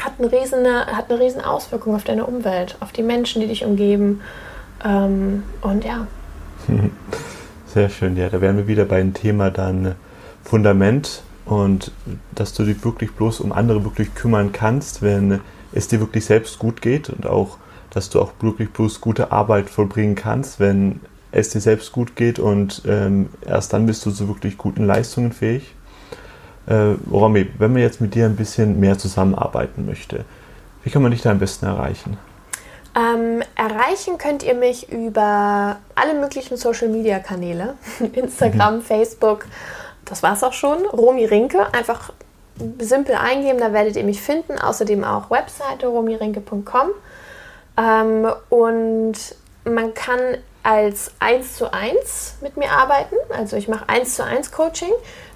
hat 0.00 0.14
eine, 0.18 0.32
riesen, 0.32 0.66
hat 0.66 1.08
eine 1.08 1.20
riesen 1.20 1.40
Auswirkung 1.40 1.94
auf 1.94 2.02
deine 2.02 2.26
Umwelt, 2.26 2.74
auf 2.80 2.90
die 2.90 3.04
Menschen, 3.04 3.40
die 3.40 3.46
dich 3.46 3.64
umgeben. 3.64 4.22
Ähm, 4.84 5.44
und 5.60 5.84
ja. 5.84 6.08
Sehr 7.72 7.88
schön, 7.88 8.18
ja, 8.18 8.28
da 8.28 8.42
wären 8.42 8.58
wir 8.58 8.66
wieder 8.66 8.84
bei 8.84 8.98
dem 8.98 9.14
Thema 9.14 9.50
dann 9.50 9.94
Fundament 10.44 11.22
und 11.46 11.90
dass 12.34 12.52
du 12.52 12.64
dich 12.64 12.84
wirklich 12.84 13.12
bloß 13.12 13.40
um 13.40 13.50
andere 13.50 13.82
wirklich 13.82 14.14
kümmern 14.14 14.52
kannst, 14.52 15.00
wenn 15.00 15.40
es 15.72 15.88
dir 15.88 15.98
wirklich 15.98 16.26
selbst 16.26 16.58
gut 16.58 16.82
geht 16.82 17.08
und 17.08 17.26
auch, 17.26 17.56
dass 17.88 18.10
du 18.10 18.20
auch 18.20 18.32
wirklich 18.40 18.68
bloß 18.74 19.00
gute 19.00 19.32
Arbeit 19.32 19.70
vollbringen 19.70 20.16
kannst, 20.16 20.60
wenn 20.60 21.00
es 21.30 21.48
dir 21.48 21.62
selbst 21.62 21.92
gut 21.92 22.14
geht 22.14 22.38
und 22.38 22.82
ähm, 22.86 23.30
erst 23.40 23.72
dann 23.72 23.86
bist 23.86 24.04
du 24.04 24.10
zu 24.10 24.28
wirklich 24.28 24.58
guten 24.58 24.84
Leistungen 24.84 25.32
fähig. 25.32 25.74
Äh, 26.66 26.96
Romy, 27.10 27.46
wenn 27.56 27.72
man 27.72 27.80
jetzt 27.80 28.02
mit 28.02 28.14
dir 28.14 28.26
ein 28.26 28.36
bisschen 28.36 28.80
mehr 28.80 28.98
zusammenarbeiten 28.98 29.86
möchte, 29.86 30.26
wie 30.84 30.90
kann 30.90 31.00
man 31.00 31.10
dich 31.10 31.22
da 31.22 31.30
am 31.30 31.38
besten 31.38 31.64
erreichen? 31.64 32.18
Ähm, 32.94 33.42
erreichen 33.56 34.18
könnt 34.18 34.42
ihr 34.42 34.54
mich 34.54 34.92
über 34.92 35.78
alle 35.94 36.14
möglichen 36.14 36.56
Social 36.56 36.88
Media 36.88 37.18
Kanäle: 37.18 37.76
Instagram, 38.12 38.76
mhm. 38.76 38.82
Facebook. 38.82 39.46
Das 40.04 40.22
war's 40.22 40.42
auch 40.42 40.52
schon. 40.52 40.84
Romi 40.86 41.24
Rinke. 41.24 41.72
Einfach 41.72 42.12
simpel 42.78 43.14
eingeben, 43.14 43.58
da 43.58 43.72
werdet 43.72 43.96
ihr 43.96 44.04
mich 44.04 44.20
finden. 44.20 44.58
Außerdem 44.58 45.04
auch 45.04 45.30
Webseite 45.30 45.86
romirinke.com. 45.86 46.90
Ähm, 47.78 48.30
und 48.50 49.14
man 49.64 49.94
kann 49.94 50.18
als 50.62 51.12
1 51.18 51.56
zu 51.56 51.72
1 51.72 52.36
mit 52.40 52.56
mir 52.56 52.70
arbeiten. 52.70 53.16
Also 53.36 53.56
ich 53.56 53.68
mache 53.68 53.88
1 53.88 54.16
zu 54.16 54.24
1 54.24 54.52
Coaching 54.52 54.92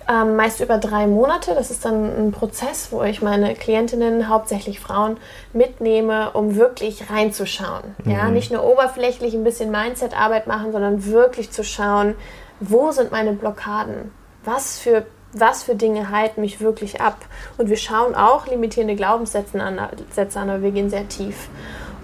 ähm, 0.08 0.36
meist 0.36 0.60
über 0.60 0.78
drei 0.78 1.06
Monate. 1.06 1.54
Das 1.54 1.70
ist 1.70 1.84
dann 1.84 2.04
ein 2.16 2.32
Prozess, 2.32 2.88
wo 2.90 3.02
ich 3.02 3.22
meine 3.22 3.54
Klientinnen, 3.54 4.28
hauptsächlich 4.28 4.80
Frauen, 4.80 5.16
mitnehme, 5.52 6.30
um 6.32 6.56
wirklich 6.56 7.10
reinzuschauen. 7.10 7.94
Mhm. 8.04 8.10
Ja, 8.10 8.28
nicht 8.28 8.52
nur 8.52 8.64
oberflächlich 8.64 9.34
ein 9.34 9.44
bisschen 9.44 9.70
Mindset-Arbeit 9.70 10.46
machen, 10.46 10.72
sondern 10.72 11.06
wirklich 11.06 11.50
zu 11.50 11.64
schauen, 11.64 12.14
wo 12.60 12.90
sind 12.90 13.12
meine 13.12 13.32
Blockaden? 13.32 14.12
Was 14.44 14.78
für 14.78 15.06
was 15.38 15.64
für 15.64 15.74
Dinge 15.74 16.10
halten 16.10 16.40
mich 16.40 16.60
wirklich 16.60 17.00
ab? 17.00 17.18
Und 17.58 17.68
wir 17.68 17.76
schauen 17.76 18.14
auch 18.14 18.46
limitierende 18.46 18.96
Glaubenssätze 18.96 19.60
an, 19.60 19.78
aber 19.78 20.62
wir 20.62 20.70
gehen 20.70 20.88
sehr 20.88 21.08
tief. 21.08 21.48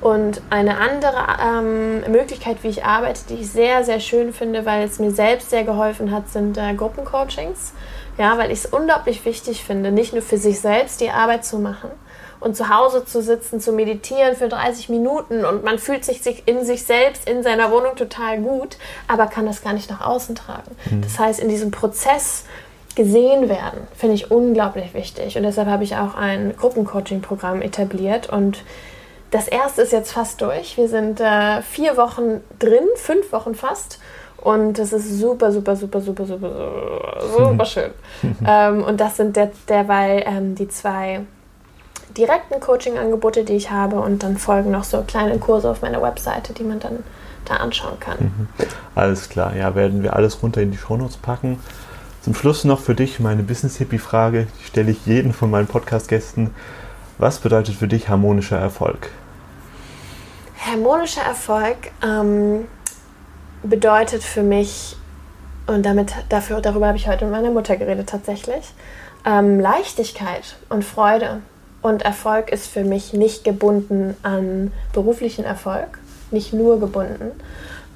Und 0.02 0.42
eine 0.50 0.78
andere 0.78 1.14
ähm, 1.40 2.00
Möglichkeit, 2.10 2.56
wie 2.62 2.68
ich 2.68 2.84
arbeite, 2.84 3.20
die 3.28 3.34
ich 3.34 3.50
sehr, 3.50 3.84
sehr 3.84 4.00
schön 4.00 4.32
finde, 4.32 4.66
weil 4.66 4.84
es 4.84 4.98
mir 4.98 5.12
selbst 5.12 5.50
sehr 5.50 5.62
geholfen 5.62 6.10
hat, 6.10 6.28
sind 6.28 6.58
äh, 6.58 6.74
Gruppencoachings. 6.74 7.72
Ja, 8.18 8.36
weil 8.38 8.50
ich 8.50 8.64
es 8.64 8.66
unglaublich 8.66 9.24
wichtig 9.24 9.64
finde, 9.64 9.90
nicht 9.90 10.12
nur 10.12 10.22
für 10.22 10.36
sich 10.36 10.60
selbst 10.60 11.00
die 11.00 11.10
Arbeit 11.10 11.44
zu 11.44 11.58
machen 11.58 11.90
und 12.40 12.56
zu 12.56 12.68
Hause 12.68 13.04
zu 13.04 13.22
sitzen, 13.22 13.60
zu 13.60 13.72
meditieren 13.72 14.36
für 14.36 14.48
30 14.48 14.88
Minuten 14.88 15.44
und 15.44 15.64
man 15.64 15.78
fühlt 15.78 16.04
sich 16.04 16.20
in 16.46 16.64
sich 16.64 16.84
selbst, 16.84 17.28
in 17.28 17.42
seiner 17.42 17.70
Wohnung 17.70 17.96
total 17.96 18.38
gut, 18.38 18.76
aber 19.08 19.26
kann 19.26 19.46
das 19.46 19.62
gar 19.62 19.72
nicht 19.72 19.88
nach 19.90 20.00
außen 20.00 20.34
tragen. 20.34 20.76
Mhm. 20.90 21.02
Das 21.02 21.18
heißt, 21.18 21.40
in 21.40 21.48
diesem 21.48 21.70
Prozess 21.70 22.44
gesehen 22.94 23.48
werden, 23.48 23.86
finde 23.96 24.14
ich 24.14 24.30
unglaublich 24.30 24.92
wichtig. 24.94 25.36
Und 25.36 25.44
deshalb 25.44 25.68
habe 25.68 25.84
ich 25.84 25.96
auch 25.96 26.14
ein 26.14 26.54
Gruppencoaching-Programm 26.56 27.62
etabliert. 27.62 28.28
Und 28.28 28.62
das 29.30 29.48
erste 29.48 29.82
ist 29.82 29.92
jetzt 29.92 30.12
fast 30.12 30.42
durch. 30.42 30.76
Wir 30.76 30.88
sind 30.88 31.20
äh, 31.20 31.62
vier 31.62 31.96
Wochen 31.96 32.42
drin, 32.58 32.84
fünf 32.96 33.32
Wochen 33.32 33.54
fast. 33.54 33.98
Und 34.42 34.78
es 34.78 34.92
ist 34.92 35.20
super, 35.20 35.52
super, 35.52 35.76
super, 35.76 36.00
super, 36.00 36.26
super, 36.26 36.50
super 37.36 37.64
schön. 37.64 37.90
ähm, 38.46 38.82
und 38.82 39.00
das 39.00 39.16
sind 39.16 39.36
der, 39.36 39.52
derweil 39.68 40.24
ähm, 40.26 40.56
die 40.56 40.68
zwei 40.68 41.20
direkten 42.16 42.58
Coaching-Angebote, 42.60 43.44
die 43.44 43.54
ich 43.54 43.70
habe. 43.70 43.96
Und 43.96 44.22
dann 44.24 44.36
folgen 44.36 44.72
noch 44.72 44.84
so 44.84 45.02
kleine 45.06 45.38
Kurse 45.38 45.70
auf 45.70 45.82
meiner 45.82 46.02
Webseite, 46.02 46.52
die 46.52 46.64
man 46.64 46.80
dann 46.80 47.04
da 47.44 47.54
anschauen 47.54 47.98
kann. 48.00 48.18
Mhm. 48.18 48.48
Alles 48.94 49.28
klar, 49.28 49.54
ja, 49.56 49.74
werden 49.74 50.02
wir 50.02 50.14
alles 50.16 50.42
runter 50.42 50.60
in 50.60 50.72
die 50.72 50.76
Shownotes 50.76 51.16
packen. 51.16 51.60
Zum 52.22 52.34
Schluss 52.34 52.64
noch 52.64 52.80
für 52.80 52.94
dich 52.94 53.20
meine 53.20 53.42
Business-Hippie-Frage, 53.42 54.46
die 54.60 54.64
stelle 54.64 54.90
ich 54.90 55.06
jeden 55.06 55.32
von 55.32 55.50
meinen 55.50 55.66
Podcast-Gästen. 55.66 56.50
Was 57.18 57.38
bedeutet 57.38 57.74
für 57.76 57.88
dich 57.88 58.08
harmonischer 58.08 58.58
Erfolg? 58.58 59.10
Harmonischer 60.64 61.22
Erfolg 61.22 61.76
ähm, 62.04 62.66
bedeutet 63.62 64.22
für 64.22 64.42
mich, 64.42 64.96
und 65.66 65.84
damit, 65.84 66.12
dafür, 66.28 66.60
darüber 66.60 66.88
habe 66.88 66.96
ich 66.96 67.08
heute 67.08 67.24
mit 67.24 67.32
meiner 67.32 67.50
Mutter 67.50 67.76
geredet 67.76 68.08
tatsächlich, 68.08 68.72
ähm, 69.24 69.60
Leichtigkeit 69.60 70.56
und 70.68 70.84
Freude. 70.84 71.40
Und 71.80 72.02
Erfolg 72.02 72.50
ist 72.50 72.68
für 72.68 72.84
mich 72.84 73.12
nicht 73.12 73.42
gebunden 73.44 74.16
an 74.22 74.72
beruflichen 74.92 75.44
Erfolg, 75.44 75.98
nicht 76.30 76.52
nur 76.52 76.78
gebunden, 76.78 77.32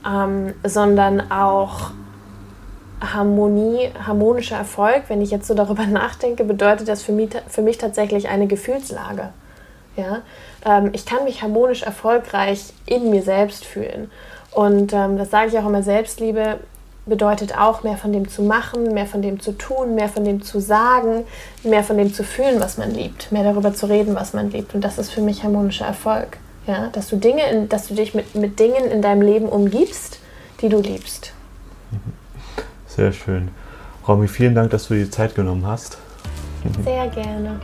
ähm, 0.05 0.55
sondern 0.65 1.31
auch 1.31 1.93
Harmonie, 3.01 3.91
harmonischer 4.07 4.57
Erfolg, 4.57 5.05
wenn 5.09 5.21
ich 5.21 5.31
jetzt 5.31 5.47
so 5.47 5.55
darüber 5.55 5.87
nachdenke, 5.87 6.45
bedeutet 6.45 6.89
das 6.89 7.03
für 7.03 7.13
mich, 7.13 7.31
für 7.49 7.63
mich 7.63 7.79
tatsächlich 7.79 8.29
eine 8.29 8.47
Gefühlslage. 8.47 9.31
Ja? 9.97 10.23
Ähm, 10.65 10.91
ich 10.93 11.07
kann 11.07 11.25
mich 11.25 11.43
harmonisch 11.43 11.83
erfolgreich 11.83 12.73
in 12.87 13.11
mir 13.11 13.23
selbst 13.23 13.65
fühlen. 13.65 14.11
Und 14.57 14.95
ähm, 14.95 15.19
das 15.19 15.31
sage 15.31 15.49
ich 15.49 15.59
auch 15.59 15.67
immer, 15.67 15.83
Selbstliebe 15.83 16.61
bedeutet 17.05 17.59
auch, 17.59 17.83
mehr 17.83 17.99
von 17.99 18.11
dem 18.11 18.27
zu 18.27 18.43
machen, 18.43 18.95
mehr 18.95 19.05
von 19.05 19.21
dem 19.21 19.39
zu 19.39 19.53
tun, 19.53 19.95
mehr 19.95 20.09
von 20.09 20.25
dem 20.25 20.41
zu 20.41 20.61
sagen, 20.61 21.25
mehr 21.63 21.85
von 21.85 21.99
dem 21.99 22.11
zu 22.15 22.25
fühlen, 22.25 22.59
was 22.59 22.79
man 22.79 22.91
liebt, 22.91 23.31
mehr 23.33 23.45
darüber 23.45 23.75
zu 23.75 23.85
reden, 23.85 24.15
was 24.15 24.33
man 24.33 24.51
liebt. 24.51 24.75
Und 24.75 24.81
das 24.81 24.97
ist 24.97 25.11
für 25.11 25.21
mich 25.21 25.45
harmonischer 25.45 25.85
Erfolg. 25.85 26.39
Ja? 26.67 26.89
Dass, 26.89 27.09
du 27.09 27.17
Dinge 27.17 27.47
in, 27.51 27.69
dass 27.69 27.89
du 27.89 27.95
dich 27.95 28.15
mit, 28.15 28.35
mit 28.35 28.59
Dingen 28.59 28.91
in 28.91 29.03
deinem 29.03 29.21
Leben 29.21 29.47
umgibst, 29.47 30.21
die 30.63 30.71
du 30.71 30.81
liebst. 30.81 31.35
Mhm. 31.91 32.15
Sehr 32.87 33.13
schön. 33.13 33.51
Romy, 34.09 34.27
vielen 34.27 34.55
Dank, 34.55 34.71
dass 34.71 34.89
du 34.89 34.95
dir 34.95 35.05
die 35.05 35.11
Zeit 35.11 35.35
genommen 35.35 35.67
hast. 35.67 35.99
Sehr 36.83 37.09
gerne. 37.09 37.61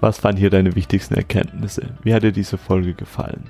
Was 0.00 0.24
waren 0.24 0.36
hier 0.36 0.50
deine 0.50 0.74
wichtigsten 0.74 1.14
Erkenntnisse? 1.14 1.90
Wie 2.02 2.12
hat 2.12 2.24
dir 2.24 2.32
diese 2.32 2.58
Folge 2.58 2.92
gefallen? 2.92 3.44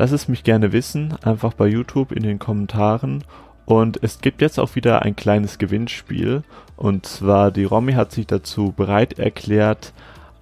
Lass 0.00 0.12
es 0.12 0.28
mich 0.28 0.44
gerne 0.44 0.72
wissen, 0.72 1.14
einfach 1.20 1.52
bei 1.52 1.66
YouTube 1.66 2.12
in 2.12 2.22
den 2.22 2.38
Kommentaren. 2.38 3.22
Und 3.66 4.02
es 4.02 4.22
gibt 4.22 4.40
jetzt 4.40 4.58
auch 4.58 4.74
wieder 4.74 5.02
ein 5.02 5.14
kleines 5.14 5.58
Gewinnspiel. 5.58 6.42
Und 6.74 7.04
zwar, 7.04 7.50
die 7.50 7.64
Romy 7.64 7.92
hat 7.92 8.10
sich 8.10 8.26
dazu 8.26 8.72
bereit 8.74 9.18
erklärt, 9.18 9.92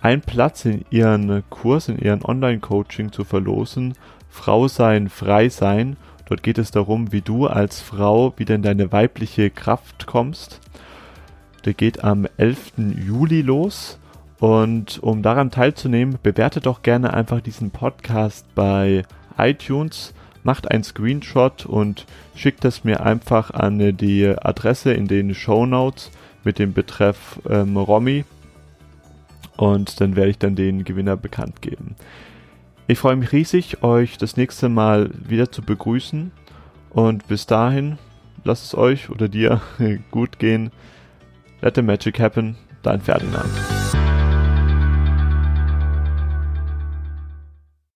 einen 0.00 0.22
Platz 0.22 0.64
in 0.64 0.84
ihren 0.90 1.42
Kurs, 1.50 1.88
in 1.88 1.98
ihren 1.98 2.24
Online-Coaching 2.24 3.10
zu 3.10 3.24
verlosen. 3.24 3.94
Frau 4.28 4.68
sein, 4.68 5.08
frei 5.08 5.48
sein. 5.48 5.96
Dort 6.26 6.44
geht 6.44 6.58
es 6.58 6.70
darum, 6.70 7.10
wie 7.10 7.22
du 7.22 7.48
als 7.48 7.80
Frau 7.80 8.34
wieder 8.36 8.54
in 8.54 8.62
deine 8.62 8.92
weibliche 8.92 9.50
Kraft 9.50 10.06
kommst. 10.06 10.60
Der 11.64 11.74
geht 11.74 12.04
am 12.04 12.28
11. 12.36 12.74
Juli 13.04 13.42
los. 13.42 13.98
Und 14.38 15.02
um 15.02 15.22
daran 15.22 15.50
teilzunehmen, 15.50 16.16
bewerte 16.22 16.60
doch 16.60 16.82
gerne 16.82 17.12
einfach 17.12 17.40
diesen 17.40 17.72
Podcast 17.72 18.46
bei 18.54 19.02
iTunes, 19.38 20.14
macht 20.42 20.70
einen 20.70 20.84
Screenshot 20.84 21.66
und 21.66 22.06
schickt 22.34 22.64
es 22.64 22.84
mir 22.84 23.00
einfach 23.04 23.50
an 23.50 23.96
die 23.96 24.26
Adresse 24.26 24.92
in 24.92 25.08
den 25.08 25.34
Show 25.34 25.66
Notes 25.66 26.10
mit 26.44 26.58
dem 26.58 26.72
Betreff 26.72 27.40
ähm, 27.48 27.76
Romy. 27.76 28.24
Und 29.56 30.00
dann 30.00 30.14
werde 30.16 30.30
ich 30.30 30.38
dann 30.38 30.54
den 30.54 30.84
Gewinner 30.84 31.16
bekannt 31.16 31.62
geben. 31.62 31.96
Ich 32.86 32.98
freue 32.98 33.16
mich 33.16 33.32
riesig, 33.32 33.82
euch 33.82 34.16
das 34.16 34.36
nächste 34.36 34.68
Mal 34.68 35.10
wieder 35.12 35.50
zu 35.50 35.62
begrüßen. 35.62 36.30
Und 36.90 37.26
bis 37.28 37.46
dahin, 37.46 37.98
lasst 38.44 38.64
es 38.64 38.74
euch 38.74 39.10
oder 39.10 39.28
dir 39.28 39.60
gut 40.10 40.38
gehen. 40.38 40.70
Let 41.60 41.74
the 41.74 41.82
magic 41.82 42.18
happen. 42.18 42.56
Dein 42.82 43.00
Ferdinand. 43.00 43.97